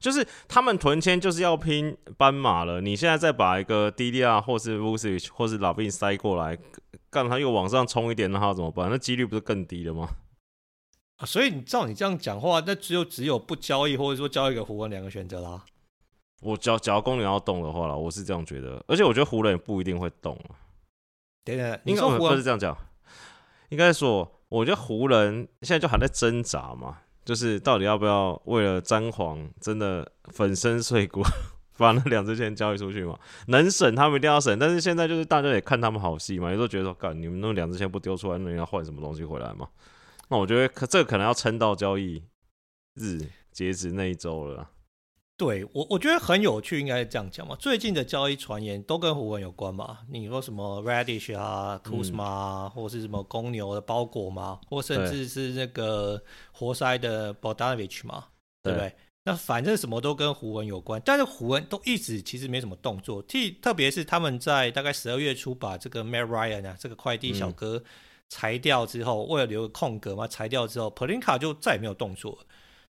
[0.00, 2.80] 就是他们囤签就是要拼斑马了。
[2.80, 6.58] 你现在再把一个 DDR 或是 Vucevic 或是 LaVine 塞过来，
[7.10, 8.88] 干他又往上冲一点，那他怎么办？
[8.90, 10.08] 那几率不是更低了吗？
[11.18, 15.62] 啊，所以你照你这样讲话，那只有只有不交易，或者说交易给湖人两个选择啦。
[16.40, 20.34] 我只要只要公牛要动的话了，我是这样觉得，而且我觉得湖人也不一定会动。
[21.44, 22.74] 等等，应该不是这样讲，
[23.68, 31.22] 应该说，我觉得湖人现在就还在挣扎嘛，就是到底要不要为了詹皇真的粉身碎骨，
[31.78, 33.16] 把那两支签交易出去嘛？
[33.46, 39.68] 能省他们一定要省，但是现在就是大家也看他们好戏嘛，有时候觉得说，干你们那两支签不丢出来，那你要换什么东西回来嘛？
[40.28, 42.20] 那我觉得可这可能要撑到交易
[42.96, 43.20] 日
[43.52, 44.68] 截止那一周了。
[45.40, 47.56] 对我，我觉得很有趣，应该是这样讲嘛。
[47.58, 50.00] 最近的交易传言都跟胡文有关嘛？
[50.10, 56.22] 你说什么 Reddish 啊、Kuzma 啊，嗯、或是什么公牛的包裹嘛，或甚至是那个
[56.52, 58.26] 活塞的 Bogdanovich 嘛，
[58.62, 58.94] 对，不对？
[59.24, 63.22] 那反正什么都跟胡文有关，但是胡文都一直其实没什么动作。
[63.22, 67.82] 特特别是他们在大概十二月初把这个 Matt Ryan 啊，这个快递小哥
[68.28, 72.38] 裁掉之后，嗯、为了留个空格嘛，裁掉之后，Pelinka 就再也没有动作。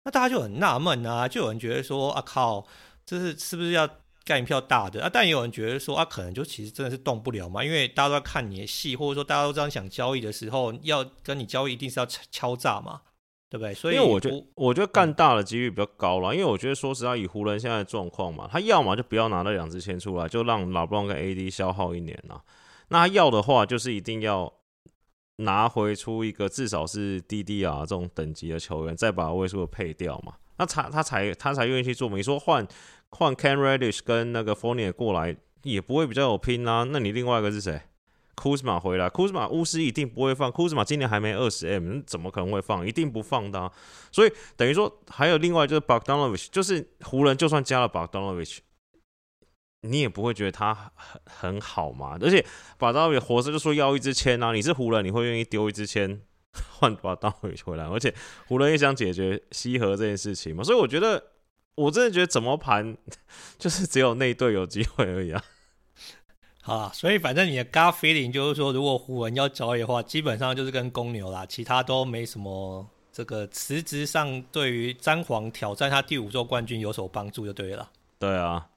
[0.04, 2.66] 那大家就很纳闷啊，就有人觉得说啊靠，
[3.04, 3.88] 这是是不是要
[4.24, 5.10] 干一票大的啊？
[5.12, 13.02] 但也有人觉得说啊，可能就其实真的是动不了嘛，因为大家都在看你的戏，或者说大家都这样想交易的时候，要跟你交易一定是要敲诈嘛，
[13.50, 13.74] 对不对？
[13.74, 22.42] 所以因为我觉得我觉得干大的几率比较高了，嗯、因为我觉得说实在，以湖人现在的状况嘛，他要么就不要拿那两支签出来，就让老布朗跟 AD 消耗一年了。
[22.88, 24.50] 那他要的话，就是一定要。
[25.40, 32.08] 拿回出一个至少是 DDR 这种等级的球员，再把位数配掉嘛，那他他才他才愿意去做。
[32.10, 32.66] 你说换
[33.10, 36.84] 换 Cam Reddish 跟那个 Fournier 过来，也不会比较有拼啊。
[36.90, 37.80] 那你另外一个是谁
[38.36, 40.50] ？Kuzma 回来，Kuzma 巫师一定不会放。
[40.50, 42.86] Kuzma 今年还没二十 M，怎么可能会放？
[42.86, 43.70] 一定不放的。
[44.10, 48.58] 所以等于说还有另外就是 Bogdanovich，就是湖人就算加了 Bogdanovich。
[49.82, 52.18] 你也不会觉得他很很好嘛？
[52.20, 52.44] 而且
[52.78, 56.20] 把刀也活着就说要一支签啊，你是湖人，你会愿意丢一支签
[56.78, 57.84] 换把刀也回来？
[57.84, 58.14] 而且
[58.46, 61.22] 湖人也想解决西河这件事情嘛，所以我觉得
[61.76, 62.96] 我真的觉得怎么盘
[63.58, 65.42] 就是只有那队有机会而已啊。
[66.62, 77.90] 好啊，所以反正你的 gut feeling 就是说，如果湖人要交易的话，基本上就是跟公牛啦，其他都没什么这个实质上对于詹皇挑战他第五座冠军有所帮助就对了。
[78.18, 78.68] 对啊。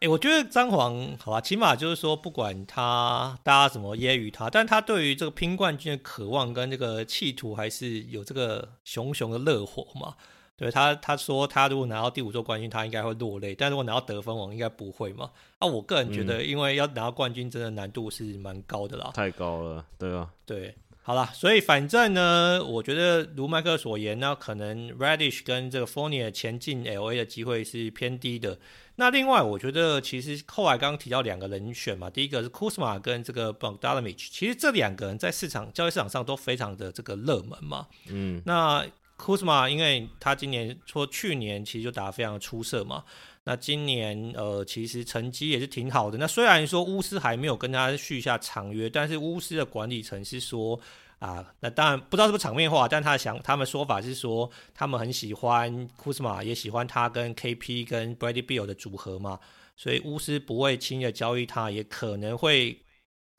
[0.00, 10.14] 欸、我觉得张皇好吧，起码就是说，不管他大家怎么揶揄他，但他对于这个拼冠军的渴望跟这个企图，还是有这个熊熊的热火嘛。
[10.58, 15.30] 对他，他说他如果拿到第五座冠军，他应该会落泪；但如果拿到得分王，应该不会嘛。
[15.58, 19.10] 啊，我个人觉得，因为要拿到冠军，真的难度是蛮高的啦。
[19.14, 20.74] 太高了，对啊，对。
[21.06, 28.58] 好了，所以反正呢，我觉得如麦克所言，呢可能 Reddish 跟这个 Fournier 前进 LA 的机会是偏低的。
[28.96, 37.86] 那另外，我觉得其实后来刚刚提到两个人选嘛，第一个是 Kuzma 跟这个 Bogdanovich，其实这两个人在市场交易市场上都非常的这个热门嘛。
[38.08, 38.84] 嗯，那
[39.16, 43.04] Kuzma 因为他今年说去年其实就打得非常的出色嘛，
[43.46, 46.18] 那今年呃其实成绩也是挺好的。
[46.18, 50.78] 那虽然说巫师还没有跟他续下长约，但是巫师的管理层是说。
[51.18, 59.40] 啊，那当然不知道是不是场面话，但他想他们说法是说，他们很喜欢库斯马，也喜欢他跟 KP 跟 Brady Beal 的组合嘛，
[59.78, 62.78] 所以巫师不会轻易的交易他，也可能会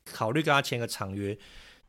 [0.06, 1.38] 考虑跟他签个长约。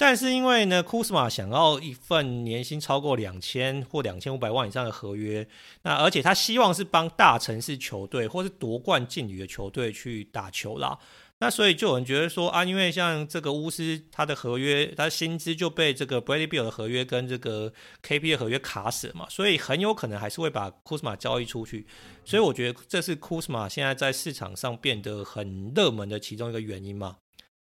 [0.00, 5.46] 但是因为呢，库斯马想要一份年薪超过两千或两千五百万以上的合约，
[5.82, 10.96] 那而且他希望是帮大城市球队或是夺冠劲旅的球队去打球啦。
[11.40, 17.72] 那所以就有人觉得说啊，因为像这个巫师，他的合约，他薪资就被这个 Bradley Beal 的合约跟这个
[18.04, 21.86] KP 的合约卡死了嘛，所以很有可能还是会把 Kuzma 交易出去。
[22.24, 27.16] 所以我觉得这是 Kuzma 现在在市场上变得很热门的其中一个原因嘛。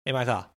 [0.05, 0.56] 哎，麦克。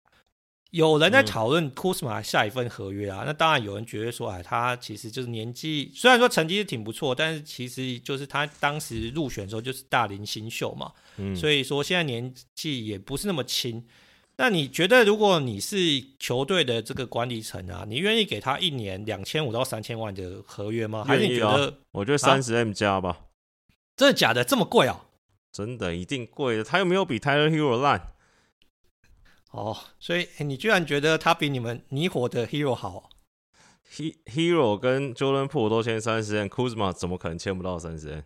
[0.70, 13.82] 有人在讨论库斯马下一份合约啊，嗯、那当然有人觉得说，哎，他其实就是年纪虽然说成绩是挺不错，但是其实就是他当时入选的时候就是大龄新秀嘛，嗯，所以说现在年纪也不是那么轻。
[14.36, 15.76] 那你觉得如果你是
[16.18, 21.02] 球队的这个管理层啊，你愿意给他一年两千五到三千万的合约吗？
[21.04, 21.78] 还是你觉得？
[21.90, 23.18] 我觉得三十 M 加吧。
[23.96, 24.44] 真的假的？
[24.44, 25.06] 这么贵啊？
[25.50, 26.62] 真的一定贵的。
[26.62, 28.12] 他又没有比 Tyler Herro 烂。
[29.58, 33.10] 哦，所以你居然觉得他比你们你火的 Herro 好
[34.26, 38.20] ？Herro 跟 Jordan Poole 都签三十 M，Kuzma 怎么可能签不到三十 M？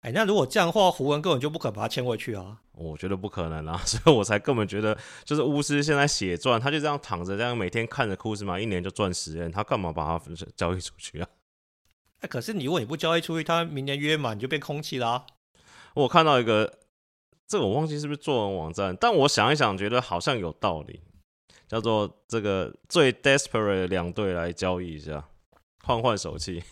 [0.00, 2.58] 哎，那如果这样的话，湖人根本就不可能把他签回去啊！
[2.72, 10.24] 我觉得不可能啊， 所以我才根本觉得，就是巫师现在血赚，他就这样躺着，这样每天看着 Kuzma 一年就赚十 M，他干嘛把他
[10.56, 11.28] 交易出去啊？
[12.20, 15.24] 哎，可是你如果你不交易出去，他明年约满你就变空气啦。
[15.94, 16.80] 我看到一个。
[17.50, 21.00] 这个我忘记是不是作文网站，但我想一想，觉得好像有道理，
[21.66, 25.28] 叫做这个最 desperate 的两队来交易一下，
[25.82, 26.62] 换换手气。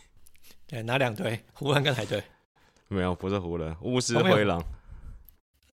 [0.68, 1.40] 对，哪两队？
[1.54, 2.22] 湖人跟海队？
[2.86, 4.62] 没有，不是湖人，巫师灰狼。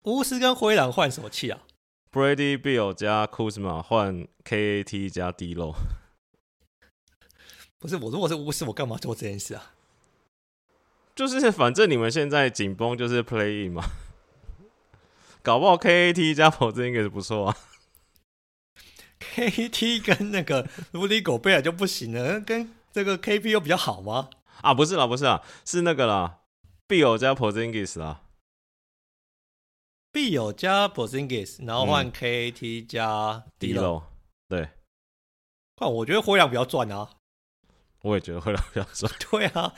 [0.03, 1.61] 巫师跟灰狼换什么气啊
[2.11, 5.75] ？Brady Bill 加 Kuzma 换 KAT 加 D'Lo。
[7.79, 9.75] 不是我，如果是巫师，我干嘛做这件事啊？
[11.15, 13.83] 就是反正你们现在紧绷就是 play in 嘛，
[15.49, 17.57] 搞不好 KAT 加 Porzingis 不错啊。
[19.19, 24.29] KAT 跟那个 Rudy Gobert 就不行了，跟这个 KP 又比较好吗？
[24.61, 26.41] 啊，不是啦，不是啦，是那个啦
[26.87, 28.21] ，Beal 加 Porzingis 啦
[30.13, 34.03] ，Beal 加 Porzingis，然后换 KAT 加 D'Lo，
[34.47, 34.69] 对。
[35.77, 37.09] 换我觉得灰狼比较赚啊。
[38.03, 39.11] 我也觉得灰狼比较赚。
[39.31, 39.73] 对啊。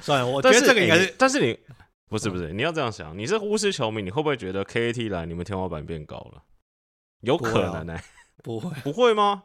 [0.00, 1.58] 算了，我觉得这个应该是，是，但是你
[2.08, 6.42] 不是不是，你要这样想，你是巫师球迷，你会不会觉得 KAT 来，你们天花板变高了？
[7.22, 8.04] 有可能呢、欸？
[8.44, 9.42] 不会， 不会吗？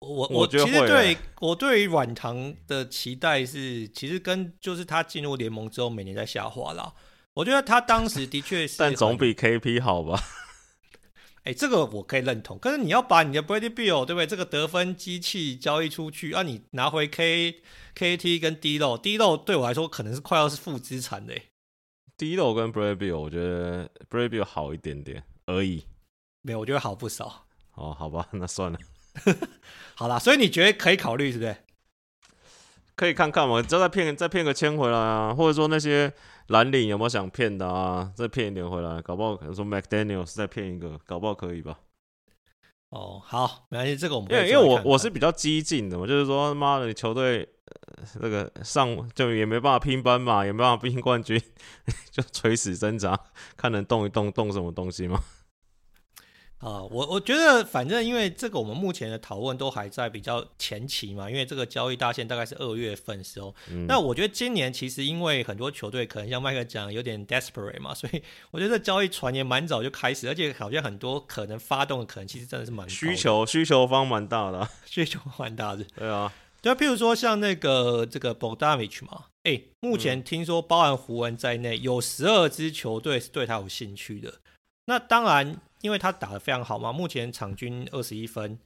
[0.00, 6.92] 我我觉得其实对我对于软糖的期待是，其实跟就是他进入联盟之后每年在下滑啦。
[7.34, 10.20] 我觉得他当时的确是， 但总比 KP 好吧？
[11.44, 12.58] 哎、欸，这个我可以认同。
[12.58, 14.26] 可是你要把你的 Beal 对不对？
[14.26, 17.62] 这个得分机器交易出去，啊，你拿回 K
[17.94, 21.34] K T 跟 D'Lo，D'Lo 对我来说可能是快要是负资产的。
[22.22, 25.84] D'Lo 跟 Bradley Beal，我觉得 Bradley Beal 好一点点而已。
[26.42, 27.46] 没有，我觉得好不少。
[27.74, 28.78] 哦，好吧， 那算了。
[29.96, 31.56] 好啦，所以你觉得可以考虑，是不是？
[32.94, 36.12] 可以看看嘛，只要再骗再骗个签回来啊，或者说那些。
[36.48, 38.12] 蓝领有没有想骗的啊？
[38.16, 41.78] 再骗一点回来，搞不好可能说 McDaniel 是再骗一个，搞不好可以吧？
[42.92, 51.40] 哦，好，没关系，这个我们因为因为我我是比较激进的嘛，就是说妈的，你球队那、呃这个上就也没办法拼班嘛，也没办法 拼冠军，
[52.12, 53.18] 就垂死挣扎，
[53.56, 55.18] 看能动一动动什么东西吗？
[56.62, 63.52] 啊，我我觉得反正因为这个，我们目前的讨论都还在比较前期嘛，因为这个交易大限大概是二月份的时候。
[63.68, 68.22] 嗯、那我觉得今年其实因为很多球队可能像麦克讲有点 desperate 嘛，所以
[68.52, 75.82] 我觉得这交易传言蛮早就开始，而且好像很多可能发动的可能其实真的是蛮需求需求方蛮大的、啊， 需求蛮大的。
[75.96, 84.34] 对啊，对啊，譬如说像那个这个 Bogdanovic 嘛，哎，目前听说包含湖人在内有十二支球队是对他有兴趣的。
[84.86, 85.56] 那当然。
[85.82, 88.58] 因为他打得非常好嘛，目前场均二十一分，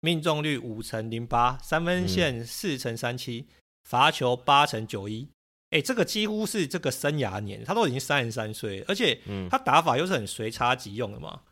[0.00, 3.46] 命中率五成零八，三分线四成三七，
[3.84, 5.28] 罚球八成九一，
[5.70, 11.42] 哎，这个几乎是这个生涯年，他都已经三十三岁，而且他打法又是很随插即用的嘛，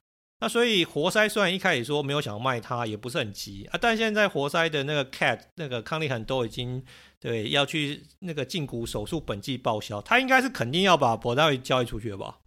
[0.41, 6.83] 那所以活塞虽然一开始说没有想要卖他，也不是很急啊，但现在活塞的那个 Cat 那个康利汉都已经
[7.21, 12.40] 对要去那个胫骨手术本季报销，他应该是肯定要把博大维交易出去了吧？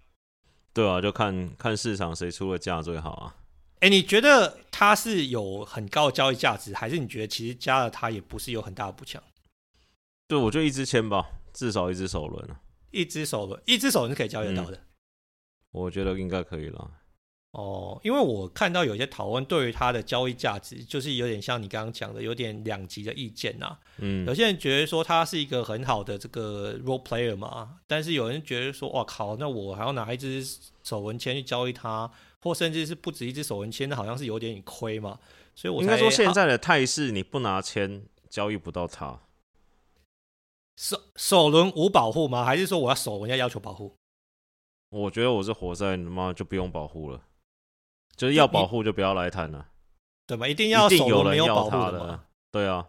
[0.74, 3.36] 对啊，就看看市场谁出的价最好啊。
[3.82, 9.22] 哎，你觉得它是有很高的交易价值，还是你觉得其实加了它也不是有很大的补强？
[10.28, 12.60] 对，我就一支签吧，至少一支首轮啊。
[12.92, 14.78] 一支首轮，一支首轮是可以交易到的。
[14.78, 14.86] 嗯，
[15.72, 16.92] 我觉得应该可以了。
[17.54, 23.78] 哦，因为我看到有些讨论对于它的交易价值，就是有点像你刚刚讲的，有点两极的意见呐。
[23.98, 30.44] 嗯，有些人觉得说它是一个很好的这个 role player 嘛，但是有人觉得说，哇靠，那我还要拿一支
[30.84, 32.10] 手纹签去交易它，
[32.42, 35.20] 或甚至是不止一支手纹签，那好像是有点亏嘛。
[35.54, 39.20] 所以我才，应该说现在的态势，你不拿签交易不到它。
[40.76, 42.44] 首首轮无保护吗？
[42.44, 43.96] 还是说我要首轮要要求保护？
[44.90, 47.22] 我觉得我是活在，你妈就不用保护了。
[48.16, 49.68] 就是要保护就不要来谈了，
[50.28, 50.48] 对吧？
[50.48, 52.26] 一定要守有人要保护的嘛。
[52.52, 52.88] 对啊。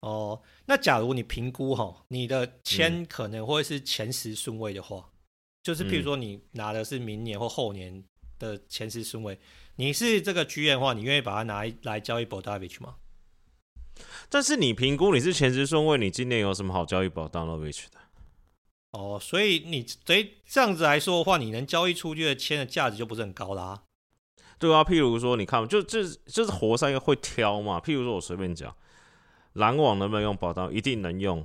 [0.00, 5.12] 哦，那假如你评估哈，你的签可能会是前十顺位的话，嗯、
[5.62, 8.04] 就是譬如说你拿的是明年或后年
[8.38, 9.40] 的前十顺位，嗯、
[9.76, 12.94] 你是这个剧院的话，你愿意把它拿来交易 Bogdanovic 吗？
[14.28, 17.98] 但是你评估你是前十顺位，你今年有什么好交易 Bogdanovic 的？
[18.92, 23.82] 哦，所以你所以这样子来说的话，你能交易出去的签的价值就不是很高啦。
[24.58, 27.78] 对啊，譬如说，你看，就就就是活塞会挑嘛。
[27.80, 28.74] 譬如说，我随便讲，
[29.54, 30.70] 篮网能不能用宝刀？
[30.70, 31.44] 一定能用。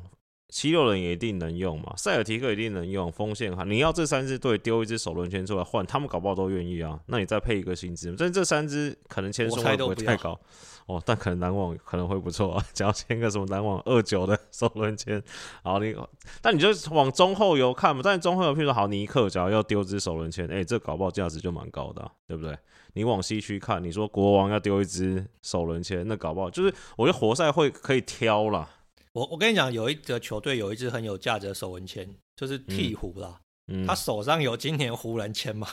[0.50, 1.94] 七六人也一定能用嘛。
[1.98, 3.12] 塞尔提克一定能用。
[3.12, 7.00] 锋线哈，你要这三支队丢一支首轮签出来换，他们搞不好都愿意啊。
[7.08, 10.40] 那你再配一个薪资，但这三支可能签数会不会太高？
[10.86, 12.64] 哦，但可能篮网可能会不错啊。
[12.72, 15.20] 只要签个什么篮网二九的首轮签，
[15.64, 15.96] 好，你
[16.40, 18.02] 但你就往中后游看嘛。
[18.04, 22.56] 但中后游，譬如说好尼克，只要要丢支首轮签，哎，这搞不好价值就蛮高的啊，对不对？
[22.94, 28.70] 你往西区看，你说国王要丢一支首轮签，那搞不好就是我觉得活塞会可以挑啦。
[29.14, 33.40] 我我跟你讲，有一个球队有一支很有价值的首轮签，就是鹈鹕啦。
[33.68, 35.68] 嗯，他手上有今年湖人签嘛？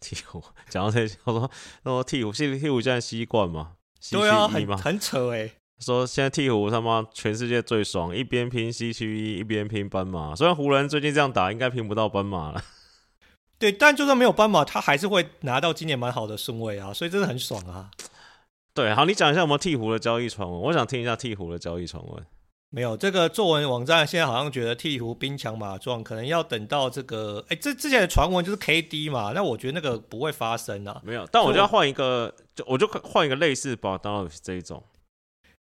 [0.00, 1.50] 鹈鹕讲到这，我说
[1.84, 3.72] 说鹈鹕，现在鵜鹕现在西冠嘛？
[4.10, 5.52] 对啊，很很扯哎、欸。
[5.78, 10.34] 说现在鹈鹕他妈全世界最爽，一边拼西区一，一边拼斑马。
[10.34, 12.64] 虽然湖人最近这样打，应该拼不到斑马了。
[13.58, 17.90] 对，但就算没有斑马，他还是会拿到今年蛮好的顺位啊，所以真的很爽啊。
[18.72, 20.60] 对，好，你讲一下我们鹈鹕的交易传闻？
[20.60, 22.24] 我想听一下鹈鹕的交易传闻。
[22.70, 31.00] 没有，这个作文网站现在好像觉得鹈鹕兵强马壮，可能要等到这个，哎，这之前的传闻就是 KD 嘛，那我觉得那个不会发生啊。
[31.02, 34.84] 没有，但我就要换一个，就我就换一个类似 Bogdanovic 这一种，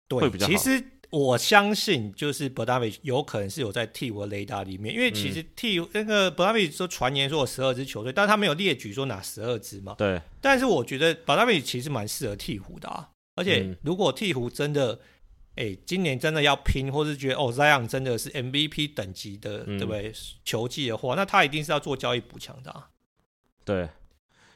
[0.08, 0.52] 对，会比较好。
[0.52, 0.82] 其实
[1.14, 9.94] 我相信，就是 Bogdanovic 有可能是有在鵜鹕的雷达里面，因为其实替、嗯、那个 Bogdanovic 说传言说有十二支球队，但他没有列举说哪十二支嘛。
[9.96, 10.20] 对。
[10.40, 13.10] 但是我觉得 Bogdanovic 其实蛮适合鵜鹕的啊。
[13.36, 14.98] 而且，如果鵜鹕真的，
[15.54, 20.12] 哎、今年真的要拼，或是觉得哦，Zion 真的是 MVP 等级的，嗯、对不对？
[20.44, 22.88] 球技的话，那他一定是要做交易补强的、啊。
[23.64, 23.88] 对，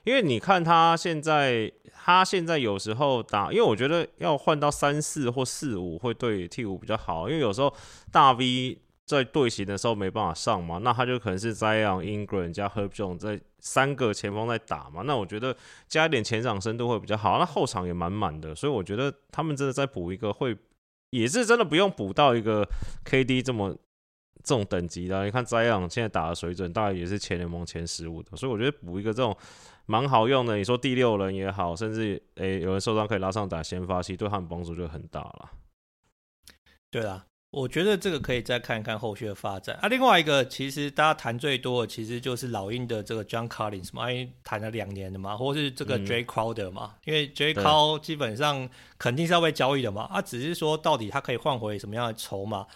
[0.08, 7.70] 因为你看他现在，他现在有时候打，因为我觉得要换到三四或四五会对鵜鹕比较好，因为有时候
[8.10, 13.38] 大 V 在队形的时候没办法上嘛，那他就可能是 Zion、Ingram 加 Herb Jones 在。
[13.60, 15.54] 三个前锋在打嘛，那我觉得
[15.88, 17.40] 加一点前场深度会比较好。
[17.40, 20.56] 那后场也满满的，所以我觉得他们真的再补一个会，
[21.10, 22.64] 也是真的不用补到一个
[23.04, 23.76] KD 这么
[24.44, 25.24] 这种等级的。
[25.24, 29.36] 你看 Zion 现在打的水准，大概也是前联盟前十五的，所以我觉得补一个这种
[29.88, 30.56] 蛮好用的。
[30.56, 35.50] 你说第六人也好，甚至诶、欸、有人受伤可以拉上打先发，其实对他们帮助就很大了。
[36.90, 37.24] 对啦。
[37.50, 39.88] 我觉得这个可以再看一看后续的发展啊。
[39.88, 48.68] 另外一个，其实大家谈最多的，其实就是老鹰的这个 John Collins 嘛，因为谈了两年的嘛，或是这个 Jae Crowder 嘛，嗯、因为 Jae Crowder 基本上
[48.98, 52.66] 肯定是要被交易的嘛，啊，只是说到底他可以换回什么样的筹码。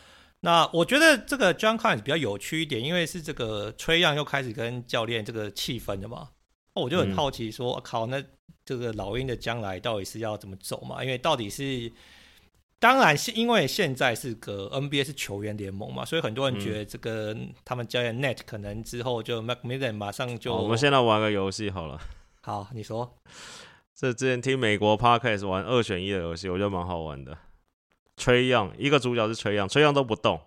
[0.40, 6.30] 那我觉得这个 John Collins 比较有趣一点，因为是这个 Trae Young 又开始跟教练这个气氛的嘛，
[6.74, 8.22] 我就很好奇说，嗯、靠，那
[8.64, 11.02] 这个老鹰的将来到底是要怎么走嘛？
[11.02, 11.92] 因为到底是。
[12.78, 17.32] 当然是因为现在是个 NBA 是球员联盟嘛，所以很多人觉得这个
[17.64, 20.52] 他们教练 Net 可能之后就 McMillan 马上就。
[20.52, 22.00] 我们现在玩个游戏好了。
[22.42, 23.14] 好，你说。
[23.94, 27.38] 这之前听美国 Podcast 玩二选一的游戏，我觉得蛮好玩的。
[28.16, 30.40] Trae Young 一个主角是崔样崔样都不动，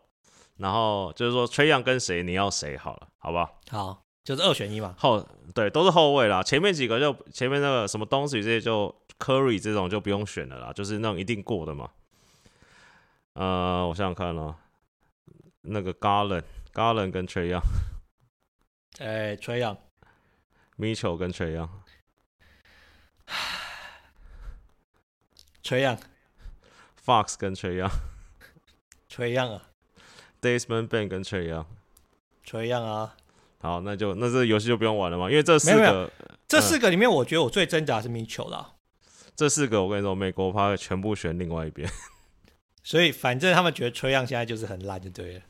[0.57, 3.61] 然后就是说 Trae Young 跟谁你要谁好了，好不好？
[3.69, 4.93] 好，就是二选一嘛。
[4.97, 11.89] 后对都是后卫啦，前面几个就前面那个什么东西这些就 Curry 这种就不用选了啦，就是那种一定过的嘛。
[13.33, 14.55] 呃，我想想看哦，
[15.61, 17.61] 那个 Garland，Garland 跟 Trae Young，
[18.99, 21.67] 哎，Trae Young，Mitchell 跟 Trae
[25.63, 25.97] Young，Trae
[27.05, 29.63] Young，Fox 跟 Trae Young，Trae Young 啊
[30.41, 33.17] ，Desmond Bane 跟 Trae Young，Trae Young 啊，
[33.65, 36.09] 好，那就那这游戏就不用玩了嘛，因为这四个，
[36.47, 38.73] 这四个里面，我觉得我最挣扎是 Mitchell 啦。
[39.35, 41.89] 这四个我跟你说，美国趴会全部选另外一边。
[42.83, 45.41] 所以反正他们觉得 Trae Young 现在就是很烂，就对了。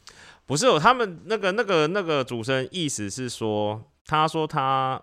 [0.46, 5.02] 不是，他们那个那个那个主持人意思是说，他说他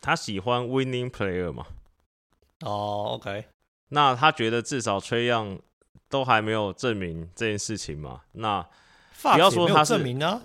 [0.00, 1.66] 他喜欢 winning player 嘛。
[2.60, 3.46] 哦，OK。
[3.88, 5.58] 那他觉得至少 Trae Young
[6.08, 8.20] 都还没有证明这件事情嘛。
[8.32, 8.64] 那
[9.20, 10.40] 不要说他是证明呢，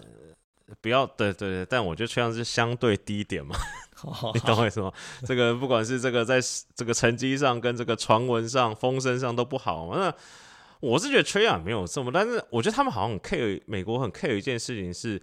[0.82, 3.56] 不要对对对，但我觉得 Trae Young 是相对低点嘛。
[4.34, 4.92] 你懂我意思吗？
[5.26, 6.40] 这个不管是这个在
[6.76, 9.98] 这个成绩上跟这个传闻上风声上都不好嘛。
[9.98, 10.14] 那
[10.82, 15.20] 我是觉得 Trae Young 没有这么，但是我觉得他们好像很 care 美国很 care 一件事情是，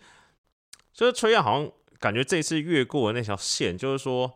[0.92, 1.70] 就是 Trae Young 好像
[2.00, 4.32] 感觉这次越过的那条线，就是说，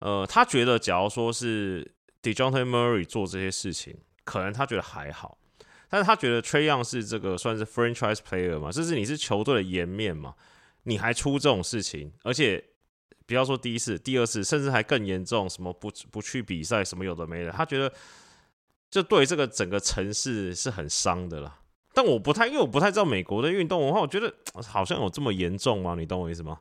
[0.00, 5.38] 呃，他觉得假如说是 Dejounte Murray 做这些事情，可能他觉得还好，
[5.88, 10.34] 但是他觉得 Trae Young 是这个算是 franchise player 嘛，就是你是球队的颜面嘛，
[10.84, 12.62] 你还出这种事情，而且
[13.26, 17.92] 不要说第一次、第二次，甚至还更严重，什么不不去比赛，什么有的没的，他觉得。
[18.90, 21.60] 就对这个整个城市是很伤的啦，
[21.92, 24.34] 但我不太，因为我不太知道美国的运动文化，我觉得
[24.66, 25.94] 好像有这么严重吗？
[25.94, 26.58] 你懂我意思吗？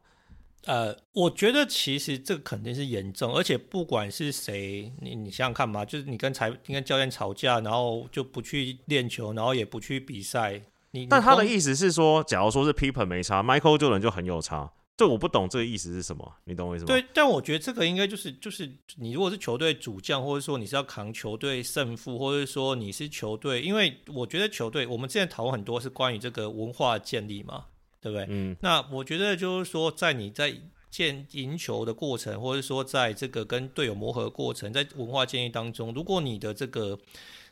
[0.68, 10.62] 呃，我觉得其实这个肯定是严重，而且不管是谁，你你想想看嘛，就是你跟裁，你跟教练吵架，然后就不去练球，然后也不去比赛，
[10.92, 11.08] 你。
[11.08, 14.72] 但他的意思是说，假如说是 Pippen 没差，Michael Jordan 就很有差。
[14.98, 16.88] 这我不懂这个意思是什么，你懂我意思吗？
[16.88, 27.66] 对，但我觉得这个应该就是就是你如果是球队主将，或者说你是要扛球队胜负，或者说你是球队，因为我觉得球队我们之前讨论很多是关于这个文化建立嘛，
[28.10, 28.26] 对不对？
[28.30, 28.56] 嗯。
[28.62, 30.54] 那我觉得就是说，在你在
[30.90, 36.98] 建赢球的过程，或者说在这个跟队友磨合的过程，在文化建立当中，如果你的这个。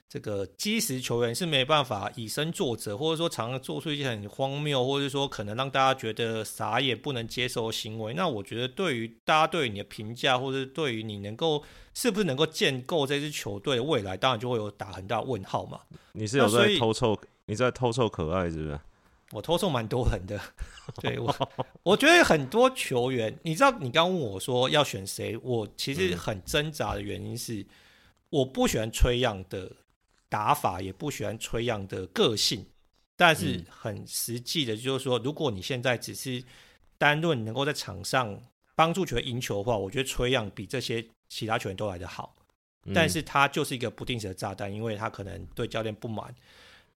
[0.07, 8.13] 这个基石球员是没办法以身作则，或者说常常做出一些很荒谬，或者说可能让大家觉得傻眼、不能接受的行为。
[8.13, 11.61] 那我觉得，对于大家对于你的评价，或者对于你能够
[11.95, 15.79] 是不是能够建构这支球队的未来，当然就会有打很大问号嘛。
[16.11, 17.19] 你是有在偷臭？
[17.47, 18.79] 你在偷臭可爱是不是？
[19.35, 20.39] 我偷送蛮多人的。
[21.01, 21.49] 对我，
[21.83, 27.65] 我觉得很多球员，你知道，你刚问我说要选谁，我其实很挣扎的原因是。
[28.31, 29.71] 我不喜欢崔样的
[30.27, 32.65] 打法，也不喜欢崔样的个性，
[33.15, 36.43] 但是很实际的，就是说，如果你现在只是
[36.97, 38.37] 单论能够在场上
[38.75, 42.35] 帮助球员赢球的话，我觉得崔样比这些其他球员都来得好。
[42.93, 46.35] 但是他就是一个不定时的炸弹，因为他可能对教练不满。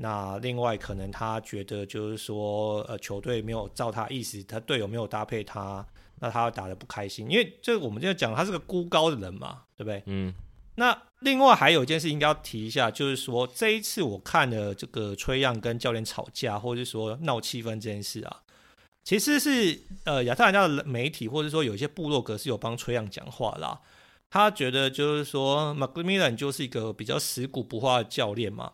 [0.01, 5.85] 那另外可能他觉得就是说，呃，球队没有照他意思，他队友没有搭配他，
[6.19, 7.29] 那他打的不开心。
[7.29, 10.01] 因为这我们就讲他是个孤高的人嘛，对不对？
[10.05, 10.33] 嗯。
[10.75, 18.43] 那另外还有一件事应该要提一下，就是说这一次我看了这个崔样跟教练吵架，或者是说闹气氛这件事啊，
[19.03, 23.81] 其实是呃亚特兰大的媒体或者说有一些部落格是有帮崔样讲话啦。
[24.29, 28.73] 他觉得就是说，McMillan 就是一个比较死骨不化的教练嘛。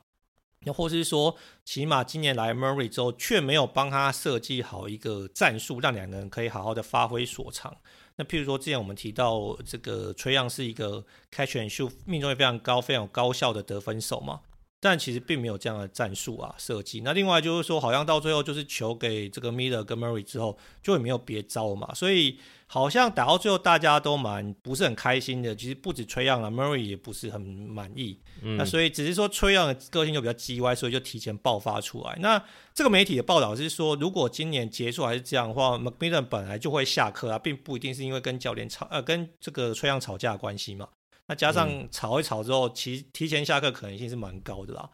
[0.65, 7.75] 又或是说，起码今年来 Murray 之后，却没有帮他设计好一个战术，让两个人可以好好的发挥所长。
[8.17, 14.41] 那譬如说，之前我们提到这个崔杨是一个 catch and shoot 命中率非常高、非常高效的得分手嘛，
[14.85, 17.01] 但其实并没有这样的战术啊设计。
[17.01, 22.37] 那另外就是说，好像到最后就是球给这个 Miller 跟 Murray 之后，就也没有别招嘛，所以。
[22.67, 28.19] 好像打到最后大家都蛮不是很开心的，其实不止崔杨了，Murray 也不是很满意。
[28.41, 32.17] 嗯、那所以只是说崔杨的个性就比较叽歪，所以就提前爆发出来。
[32.19, 40.89] 那这个媒体的报道是说，如果今年结束还是这样的话，McMillan 本来就会下课啊，并不一定是因为跟教练吵呃跟这个崔杨吵架的关系嘛。
[41.27, 44.89] 那加上吵一吵之后，其实提前下课可能性是蛮高的啦。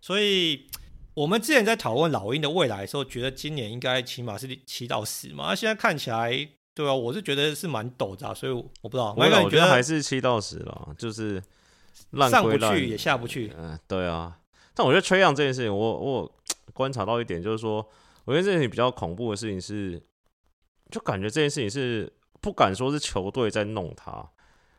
[0.00, 0.68] 所以
[1.14, 5.48] 我们之前在讨论老鹰的未来的时候，觉得今年应该起码是七到十嘛。
[5.48, 6.48] 那现在看起来。
[6.72, 9.12] 对啊，我是觉得是蛮陡的，所以我不知道。
[9.14, 11.42] 我感觉得还是七到十了，就是
[12.10, 13.52] 烂上不去也下不去。
[13.58, 14.38] 嗯，对啊。
[14.72, 16.32] 但我觉得吹杨这件事情，我我
[16.72, 17.86] 观察到一点，就是说，
[18.24, 20.00] 我觉得这件事情比较恐怖的事情是，
[20.90, 22.10] 就感觉这件事情是
[22.40, 24.30] 不敢说是球队在弄他，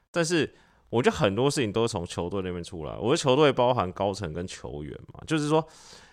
[0.09, 0.55] 但是
[0.91, 2.95] 我觉得很多事情都是从球队那边出来。
[2.97, 5.67] 我觉得球队包含高层跟球员嘛，就是说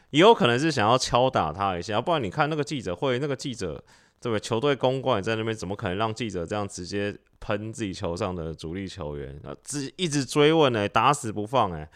[0.08, 3.84] 也有可能是想要敲打他一下，不然你看那个记者会，那个记者。
[4.20, 4.40] 对不对？
[4.40, 9.54] 球队公关也在那边，怎么可能让记者这样直接喷自己球上的主力球员啊？
[9.62, 11.88] 直一直追问哎，打死不放哎。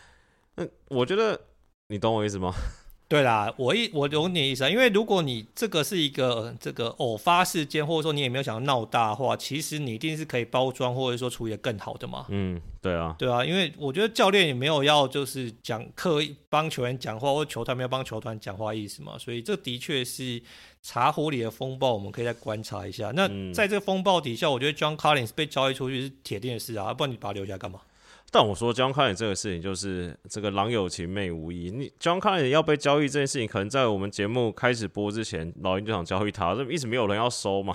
[0.54, 1.36] 那我觉得
[1.88, 2.54] 你懂我意思吗？
[3.12, 12.24] 对啦，我一我懂你的意思啊，因为如果你这个是一个这个偶发事件，或者说你也没有想要闹大的话，其实你一定是可以包装或者说处理的更好的嘛。
[12.30, 20.40] 嗯，对啊，对啊，因为我觉得教练也没有要就是讲刻意帮球员讲话，或球团没有帮球团讲话意思嘛，所以这的确是
[20.80, 23.12] 茶壶里的风暴，我们可以再观察一下。
[23.14, 27.80] 那在这个风暴底下，我觉得 John Collins 被交易出去是铁定的事啊，不然你把他留下来干嘛？
[28.34, 31.70] 但我说 John Collins 这个事情，就是这个郎有情妹无意。
[31.70, 37.74] 你 John Collins 要被交易这件事情，可能在我们节目开始播之前，老鹰就想交易他，这一直没有人要收嘛。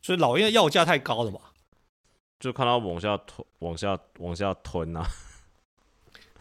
[0.00, 1.40] 所以老鹰的要价太高了嘛，
[2.38, 5.04] 就看他往下吞，往下往下吞啊。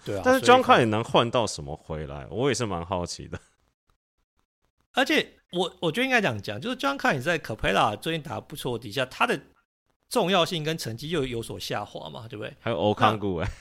[0.05, 2.27] 对啊，但是 John Collins 能换到什么回来？
[2.29, 3.39] 我也是蛮好奇的。
[4.93, 9.41] 而且我我觉得应该这样讲，就是 John Collins 在 Capela 最近打得不错底下，他的。
[10.15, 12.53] 重要性跟成绩又有所下滑嘛，对不对？
[12.61, 13.51] 还有欧康股哎，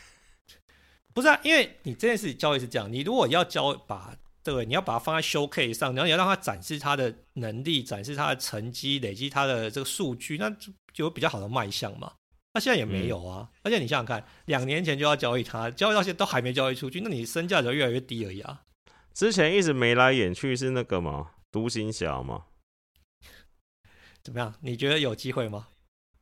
[1.12, 10.48] 不是啊，因为你这件事交易是这样，你如果要交把对，你要把它放在 showcase 上，然后你要让它展示它的能力，展示它的成绩，累积它的这个数据，那
[10.92, 12.12] 就有比较好的卖相嘛。
[12.52, 18.62] 那现在也没有啊，嗯、而且你想想看，两年前就要交易它，交易到现在都还没交易出去，那你身价就越来越低而已啊。
[19.12, 21.32] 之前一直眉来眼去是那个吗？
[21.50, 22.44] 独行侠吗？
[24.22, 24.54] 怎么样？
[24.60, 25.66] 你觉得有机会吗？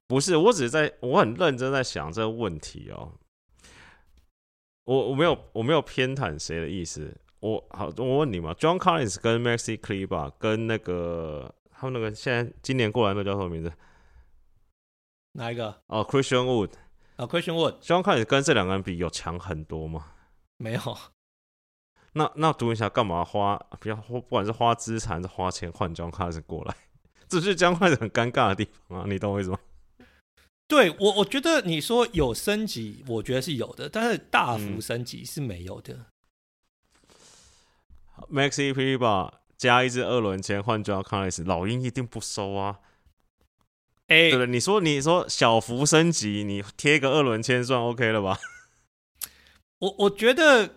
[0.07, 3.13] 不是，我只是在，我很认真在想这个问题哦。
[4.85, 7.17] 我我没有我没有偏袒谁的意思。
[7.41, 13.73] 我好，我问你嘛，John Collins 跟 Maxi Kleber 跟那个他们那个现在今年过来那叫什么名字？
[15.33, 15.83] 哪一个？
[15.87, 16.73] 哦，Christian Wood。
[17.17, 17.81] 哦，Christian Wood。
[17.81, 20.13] John Collins 跟这两个人比有强很多吗？
[20.59, 20.81] 没有。
[22.15, 23.57] 那那独行侠干嘛花？
[23.81, 26.77] 不要不管是花资产还是花钱换 John Collins 过来，
[27.29, 29.05] 这是 John Collins 很尴尬的地方啊！
[29.09, 29.59] 你懂我意思吗？
[30.73, 36.07] 对我，我觉得你说有升级，我觉得是有的，但是大幅升级是没有的。
[38.17, 42.79] 嗯、Maxi Kleber 加一支二轮签换 John Collins，老鹰一定不收啊！
[44.07, 48.39] 哎、欸，对了，你说你说小幅升级，你贴个二轮签算 OK 了吧？
[49.81, 50.77] 我我觉得。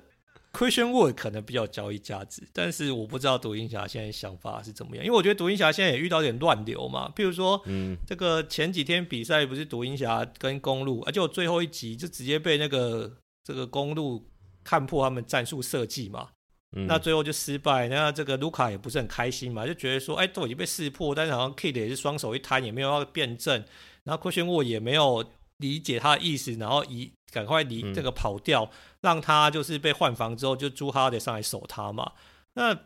[0.55, 7.11] Christian Wood 可能比较交易价值，但是我不知道独行侠现在想法是怎么样，因为我觉得独行侠现在也遇到点乱流嘛。
[7.13, 13.11] 譬如说，嗯，这个前几天比赛不是独行侠跟公路，而且我最后一集就直接被那个
[13.43, 14.25] 这个公路
[14.63, 16.29] 看破他们战术设计嘛，
[16.77, 17.89] 嗯，那最后就失败。
[17.89, 23.61] 那这个卢卡也不是很开心嘛，就觉得说，哎，都已经被识破，但是好像 Kidd 也是双手一摊，也没有要辩证，
[24.05, 25.25] 然后 Christian Wood 也没有
[25.57, 28.69] 理解他的意思，然后以赶快离这个跑掉，嗯、
[29.01, 32.11] 让他就是被换防之后，就朱哈得上来守他嘛。
[32.53, 32.77] 那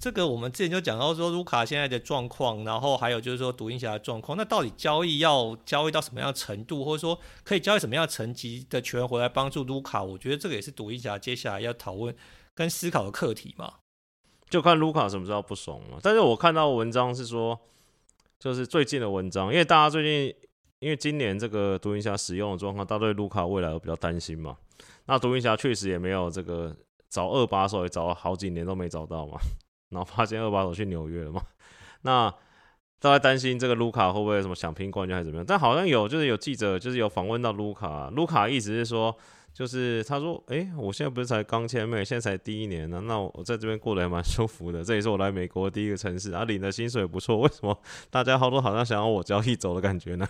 [0.00, 10.02] 这个我们之前就讲到说，卢卡现在的状况，然后还有就是说独行侠的状况，那到底交易要交易到什么样的程度，或者说可以交易什么样的层级的球员回来帮助卢卡？
[10.02, 12.16] 我觉得这个也是独行侠接下来要讨论
[12.54, 13.74] 跟思考的课题嘛。
[14.48, 15.98] 就看卢卡什么时候不怂了。
[16.02, 17.60] 但是我看到文章是说，
[18.38, 20.34] 就是最近的文章，因为大家最近
[20.80, 24.56] 因为今年这个独行侠使用的状况，大家对卢卡未来都比较担心嘛。
[25.06, 26.74] 那独行侠确实也没有这个
[27.08, 29.38] 找二把手，也找了好几年都没找到嘛。
[29.90, 31.42] 然后发现二把手去纽约了嘛。
[32.02, 32.32] 那
[32.98, 35.44] 大家担心这个卢卡会不会什么想拼冠军还是怎么样？
[35.46, 39.16] 但好像有，就是有记者就是有访问到卢卡，卢卡意思是说。
[39.52, 44.84] 就是他说，哎、我现在不是才刚签美，现在才第一年呢，那我在这边过得还蛮舒服的。
[44.84, 47.36] 这也是我来美国的第一个城市，啊，领的薪水也不错。
[47.36, 47.76] 为什么
[48.10, 50.24] 大家好多好像想要我交易走的感觉呢？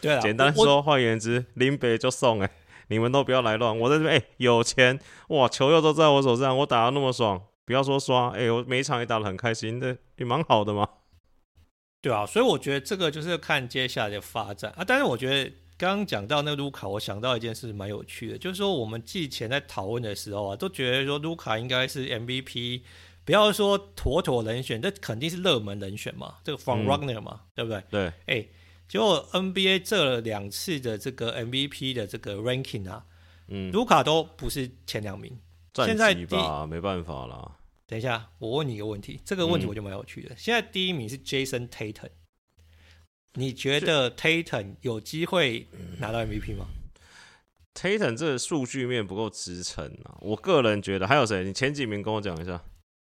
[0.00, 2.52] 对啊，简单说，换言之，林北就送哎、欸，
[2.88, 3.78] 你们都不要来乱。
[3.78, 10.88] 我在这边哎、欸，有钱哇，球又都在我手上，我打的那么爽，不要说刷，哎、欸，我每一场也打的很开心，这也蛮好的嘛。
[12.02, 14.84] 对啊，所以我觉得这个就是看接下来的发展啊。
[14.86, 15.52] 但是我觉得。
[15.78, 22.80] 刚刚讲到那个卢卡，我想到一件事蛮有趣的，就是说我们季前在讨论的时候啊，都觉得说卢卡应该是 MVP，
[23.26, 27.82] 不要说妥妥人选，这肯定是热门人选嘛，这个 front runner 嘛，嗯、对不对？
[27.90, 28.46] 对，哎，
[28.88, 33.04] 结果 NBA 这两次的这个 MVP 的这个 ranking 啊，
[33.48, 35.38] 嗯，卢卡都不是前两名，
[35.74, 37.56] 现在吧没办法啦。
[37.86, 42.10] 等一下，我问你一个问题，这个问题我就蛮有趣的，嗯、现在第一名是 Jason Tatum。
[43.34, 45.68] 你觉得 Tatum 有机会
[45.98, 46.66] 拿到 MVP 吗
[47.74, 50.16] ？Tatum 这个数据面不够支撑啊！
[50.20, 51.44] 我个人觉得，还有谁？
[51.44, 52.64] 你前几名跟我讲一下。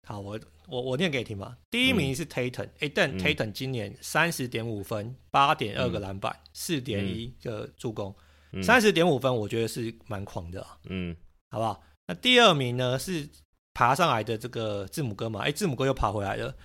[0.07, 0.39] 好，我
[0.69, 1.57] 我我念给你听吧。
[1.69, 8.15] 第一名是 Tatum，哎、嗯，但 Tatum 今年三十点五分，八点二个篮板，四点一个助攻，
[8.61, 10.77] 三十点五分，我觉得是蛮狂的、啊。
[10.89, 11.15] 嗯，
[11.49, 11.81] 好不好？
[12.07, 13.27] 那第二名呢是
[13.73, 15.41] 爬上来的这个字母哥嘛？
[15.41, 16.55] 哎，字母哥又爬回来了。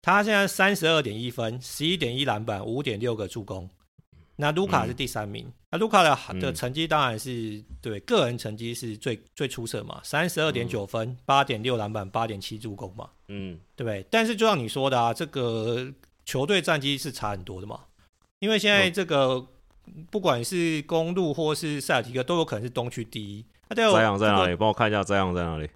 [0.00, 3.70] 他现在三十二点一分，十一点一篮板，五点六个助攻。
[4.36, 5.44] 那卢卡是第三名。
[5.46, 13.10] 嗯、那卢卡的的成绩当然是、嗯、对个人成绩是最最出色嘛，三十二点九分，八点六篮板，八点七助攻嘛。
[13.28, 14.04] 嗯，对不对？
[14.10, 15.92] 但是就像你说的啊，这个
[16.24, 17.80] 球队战绩是差很多的嘛。
[18.40, 19.46] 因为现在这个
[20.10, 23.44] 不管是公路或是塞尔提克，都有可能是东区第一。
[23.68, 24.56] 那在在哪里？
[24.56, 25.68] 帮我看一下在在哪里。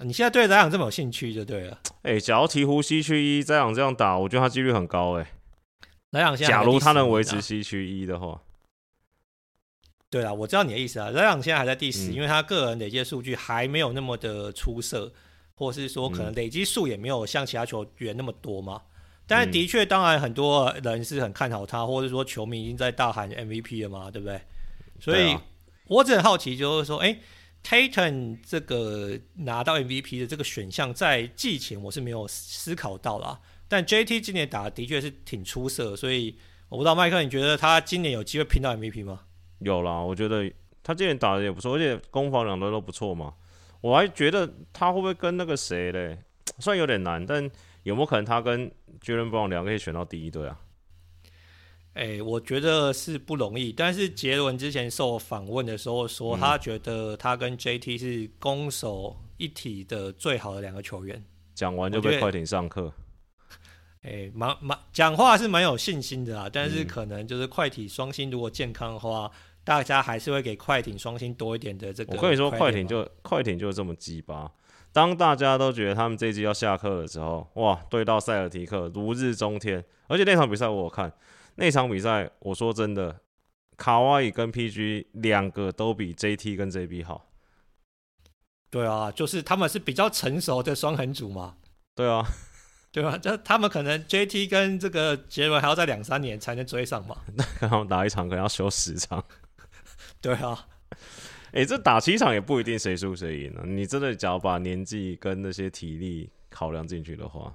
[0.00, 1.78] 你现在对莱昂这么有兴趣就对了。
[2.02, 5.30] 哎、欸，假如鹈鹕西区一，莱昂这样打，我觉得他几率很高哎、欸。
[6.12, 8.40] 莱昂现在假如他能维持西区一的话，
[10.08, 11.10] 对啊，我知道你的意思啊。
[11.10, 15.12] 莱昂现在还在第十、嗯，因为他个人累积数据还没有那么的出色，
[15.54, 18.80] 或是说可能累积数也没有像其他球员那么多嘛。
[19.26, 24.40] 但是的确，当然很多人是很看好他，或者说球迷已经在大喊 MVP 了嘛，对不对？
[24.98, 25.36] 所以
[25.86, 27.20] 我只很好奇，就是说，哎、欸。
[27.64, 33.38] ，Tayton 这个拿到 MVP 的这个选项，在季前我是没有思考到啦。
[33.72, 36.36] 但 JT 今年打的的确是挺出色，所以
[36.68, 39.20] 我不知道麦克，你觉得他今年有机会拼到 MVP 吗？
[39.60, 40.52] 有啦，我觉得
[40.82, 43.32] 他今年打的也不错，而且攻防两端都不错嘛。
[43.80, 46.18] 我还觉得他会不会跟那个谁嘞？
[46.58, 47.50] 虽然有点难，但
[47.84, 48.70] 有没有可能他跟
[49.00, 50.60] Jaylen Brown 两个可以选到第一队啊？
[51.94, 53.72] 哎、欸，我觉得是不容易。
[53.72, 61.24] 但是杰伦之前受访问的时候说，他觉得他跟 JT 是攻守一体的最好的两个球员。
[61.54, 62.92] 讲完就被快艇上课。
[64.02, 66.48] 哎、欸，蛮蛮讲话是蛮有信心的啊。
[66.52, 69.30] 但是可能就是快艇双星如果健康的话，嗯、
[69.64, 72.16] 大家还是会给快艇双星多一点的这个。
[72.16, 74.50] 我跟你说，快艇就快艇就这么鸡巴。
[74.92, 79.82] 当大家都觉得他们这一季要下课的时候，哇，对到塞尔提克如日中天。
[80.08, 81.10] 而且那场比赛我有看。
[81.54, 83.20] 那场比赛，我说真的，
[83.76, 87.26] 卡哇伊跟 PG 两个都比 JT 跟 JB 好。
[88.68, 91.56] 对啊，就是他们是比较成熟的双横组嘛。
[91.94, 92.26] 对啊，
[92.92, 97.16] 对吧，这他们可能 JT 跟这个杰伦还要再两三年才能追上嘛。
[97.34, 99.24] 那跟他们打一场可能要休十场。
[100.20, 100.68] 对啊，
[101.52, 103.62] 哎、欸，这打七场也不一定谁输谁赢呢。
[103.64, 107.54] 你真的只要把年纪跟那些体力考量进去的话。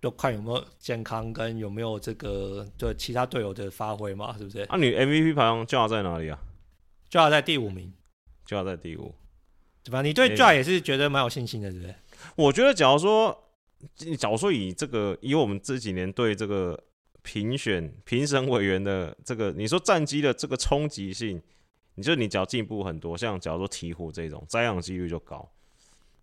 [0.00, 4.60] 就看有没有健康跟有没有这个对其他队友的发挥嘛，是不是？
[4.62, 6.36] 啊，你 MVP 排行 Ja 在哪里啊
[7.10, 7.92] ？Ja 在第五名
[8.48, 9.14] ，Ja 在第五，
[9.84, 10.02] 对吧？
[10.02, 11.94] 你对 Ja 也是觉得蛮有信心的，对不对？
[12.34, 13.44] 我觉得，假如说，
[13.98, 16.78] 你假如说以这个以我们这几年对这个
[17.22, 21.40] 评选评审委员的这个，你说战机的这个冲击性，
[21.94, 25.50] 你就你只要进步很多，像假如说鹈鹕这种摘奖几率就高。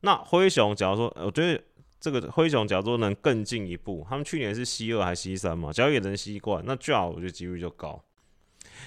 [0.02, 1.62] 那灰熊，假如说，我觉得。
[2.02, 5.74] 这个灰熊，假如说能更进一步，他们去年是西二还是西三嘛？
[5.74, 8.02] 只要也能西冠，那最好我觉得几率就高。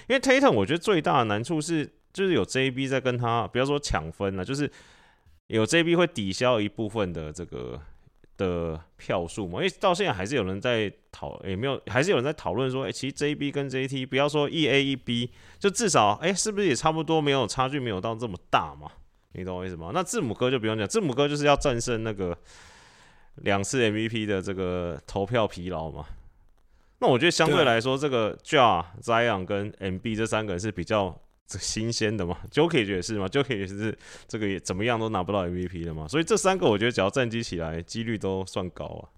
[0.07, 4.67] 因为 Tatum 我觉得最大的难处是，就是有 JB 在跟他，不要说抢分了，就是
[5.45, 7.79] 有 JB 会抵消一部分的这个
[8.37, 9.63] 的票数嘛。
[9.63, 18.91] 因为到现在还是有人在讨，也、没有，还是有人在讨论说，哎、其实 JB 跟 JT 不要说一 A 一 B，就至少哎、是不是也差不多没有差距，没有到这么大嘛？
[19.33, 19.91] 你懂我意思吗？
[19.93, 22.37] 那字母哥就不用讲，字母哥就是要战胜那个
[23.37, 26.05] 两次 MVP 的这个投票疲劳嘛。
[26.99, 32.37] 那我觉得相对来说，这个 Ja、Zion 跟 MB 这三个人是比较新鲜的嘛。
[32.51, 36.07] Jokic 也是嘛，Jokic 也是这个也怎么样都拿不到 MVP 的嘛。
[36.07, 39.09] 所以这三个我觉得只要战绩起来，几率都算高啊。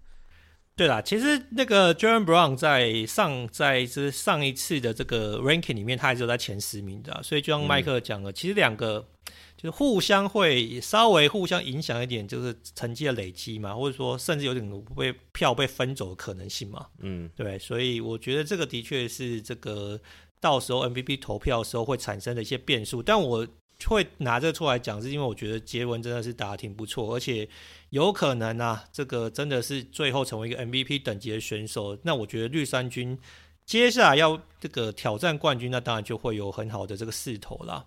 [0.74, 7.22] 对啦，其实那个 Jaylen Brown 在上在是上一次的这个 ranking 里面，他还是有在前十名的啊。
[7.22, 9.08] 所以就像麦克讲了，嗯、其实两个。
[9.56, 16.86] 就是互相会稍微互相影响一点，就是成绩的累积嘛，或者说甚至有点被票被分走的可能性嘛。
[16.98, 19.98] 嗯，对，所以我觉得这个的确是这个
[20.40, 23.02] 到时候 MVP 投票的时候会产生的一些变数。
[23.02, 23.46] 但我
[23.86, 27.48] 会拿这个出来讲，是因为我觉得杰文真的是打得挺不错，而且
[27.90, 31.98] 有可能啊，这个真的是最后成为一个 MVP 等级的选手。
[32.02, 33.18] 那我觉得绿衫军
[33.66, 37.84] 接下来要这个挑战冠军，那当然就会有很好的这个势头啦。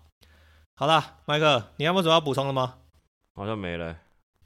[0.76, 2.76] 好啦，麦克，你还有没有什么要补充的吗？
[3.34, 3.94] 好像没了，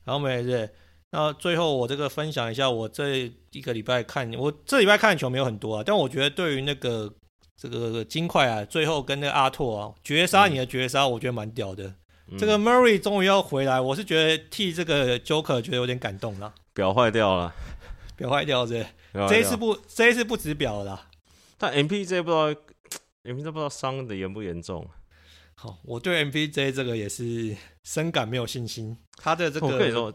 [0.05, 0.69] 好像没了。
[1.11, 7.13] 那最后我这个分享一下，我这一个礼拜看，我这礼拜看的球没有很多啊，但我觉得对于那个
[7.57, 11.95] 这个金块啊，最后跟那个阿拓啊绝杀你的绝杀，我觉得蛮屌的。
[12.29, 16.55] 嗯、这个 Murray 终于要回来，我是觉得替这个 Joker 觉得有点感动了。
[16.73, 17.55] 表坏掉了，
[18.17, 18.87] 表坏掉是，是，
[19.29, 21.11] 这一次不这一次不止表了啦。
[21.57, 22.51] 但 MPJ 不知道
[23.25, 24.89] ，MPJ 不知道伤的严不严重。
[25.55, 28.97] 好，我对 MPJ 这个也是深感没有信心。
[29.17, 30.13] 他的这个，我跟你说，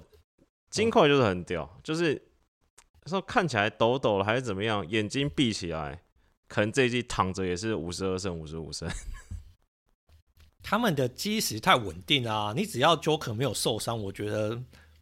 [0.70, 2.22] 金块就是很屌，嗯、就是
[3.06, 6.02] 说看起来抖抖了还是怎么样，眼睛闭起来，
[6.50, 8.90] 可能这一季躺着也是五十二胜、五十五胜。
[10.62, 12.52] 他们的基石太稳定啊！
[12.54, 14.50] 你只要 Joker 没有受伤，我觉得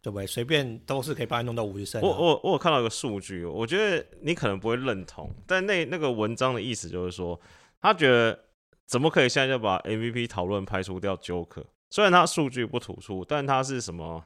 [0.00, 0.24] 对不对？
[0.24, 2.00] 随便都是可以把你弄到五十胜。
[2.00, 7.40] 我我我有看到一个数据，我觉得你可能不会认同，但那那个文章的意思就是说，
[7.80, 8.44] 他觉得。
[8.88, 14.24] 怎么可以现在就把 MVP 讨论排除掉？Joker 虽然他数据不突出，但他是什么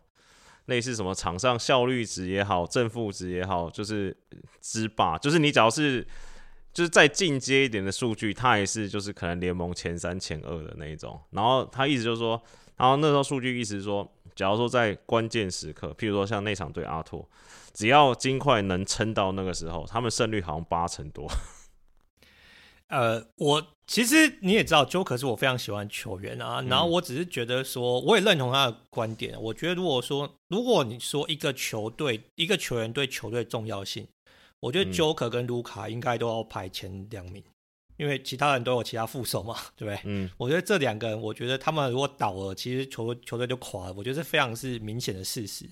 [0.66, 4.16] 类似什么场上效率值也好，正负值也好，就是
[4.60, 5.18] 之霸。
[5.18, 6.06] 就是你只要是
[6.72, 11.20] 就是再进阶一点的数据，他也是就是可能联盟前三前二的那一种。
[11.30, 12.42] 然后他意思就是说，
[12.76, 17.28] 然后那时候数据意思是说，假如说在关键时刻，譬如说像那场对阿拓，
[17.74, 21.26] 只要金块能撑到那个时候，他们胜率好像八成多。
[22.88, 26.60] 呃，我其实你也知道，Joker 是我非常喜欢球员啊。
[26.68, 29.40] 然后我只是觉得说，我也认同他的观点。
[29.40, 34.06] 我觉得如果说，如果你说一个球队、一个球员对球队重要性，
[34.62, 37.42] 我觉得 Joker 跟卢卡应该都要排前两名，
[37.96, 40.00] 因为其他人都有其他副手嘛，对不对？
[40.04, 43.94] 嗯，我觉得这两个人，我觉得他们如果倒了，其实球球队就垮了。
[43.96, 45.68] 我觉得这非常是明显的事实。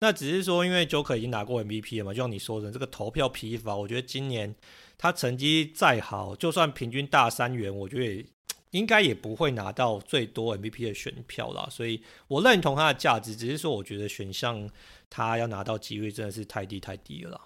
[0.00, 4.54] 那只是说，因为 Joker 已经拿过 MVP 了嘛，就像你说的，这个投票疲乏，我觉得今年。
[4.96, 8.24] 他成绩再好，就算平均大三元，我觉得
[8.70, 11.66] 应该也不会拿到最多 MVP 的选票啦。
[11.68, 14.70] 所以我认同他的价值，只是说我觉得选项
[15.10, 17.40] 他要拿到机会真的是太低太低了啦。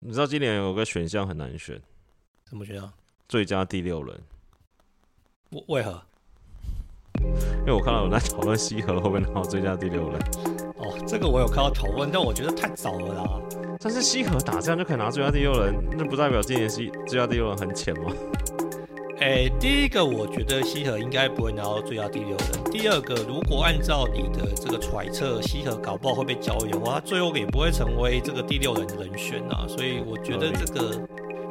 [0.00, 1.80] 你知道今年有个选项很难选，
[2.48, 2.92] 什么选项？
[3.28, 4.20] 最佳第六人。
[5.50, 6.02] 为为何？
[7.60, 10.20] 因为我看到有人在讨论西河会不会拿到最佳第六人。
[10.76, 13.40] 哦，这个我有看到讨论，但我觉得太早了啦。
[13.80, 18.12] 但是西河打这样就可以拿最佳第六人，那不代表今年西最佳第六人很浅吗？
[19.18, 22.64] 哎、第一个我觉得西河应该不会拿到最佳第六人。
[22.70, 29.64] 第二个，如果按照你的这个揣测，西河搞不好会被交易的话，他最后也不会成为这个第六人的人选啊。
[29.66, 31.00] 所以我觉得这个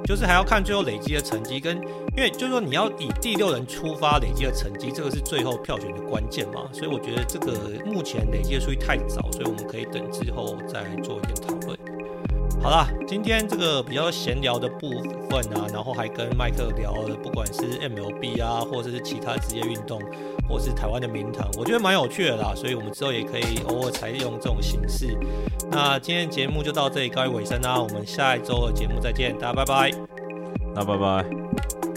[0.05, 1.75] 就是还要看最后累积的成绩，跟
[2.15, 6.69] 因为就是说你要以第六人出发累积的成绩，这个是最后票选的关键嘛。
[6.71, 7.53] 所以我觉得这个
[7.83, 11.84] 目前累积的数据太早，所以我们可以等之后再做一点讨论。
[12.61, 14.89] 好啦，今天这个比较闲聊的部
[15.29, 20.01] 分啊，然后还跟麦克聊了，不管是 MLB 啊，或者是其他职业运动，
[20.49, 22.53] 或是台湾的名堂，我觉得蛮有趣的啦。
[22.55, 25.15] 所以我们之后也可以偶尔采用这种形式。
[25.69, 29.91] 那今天节目就到这里告一尾声啦，我们下一周的节目再见，大家拜拜，
[30.73, 31.94] 那拜拜。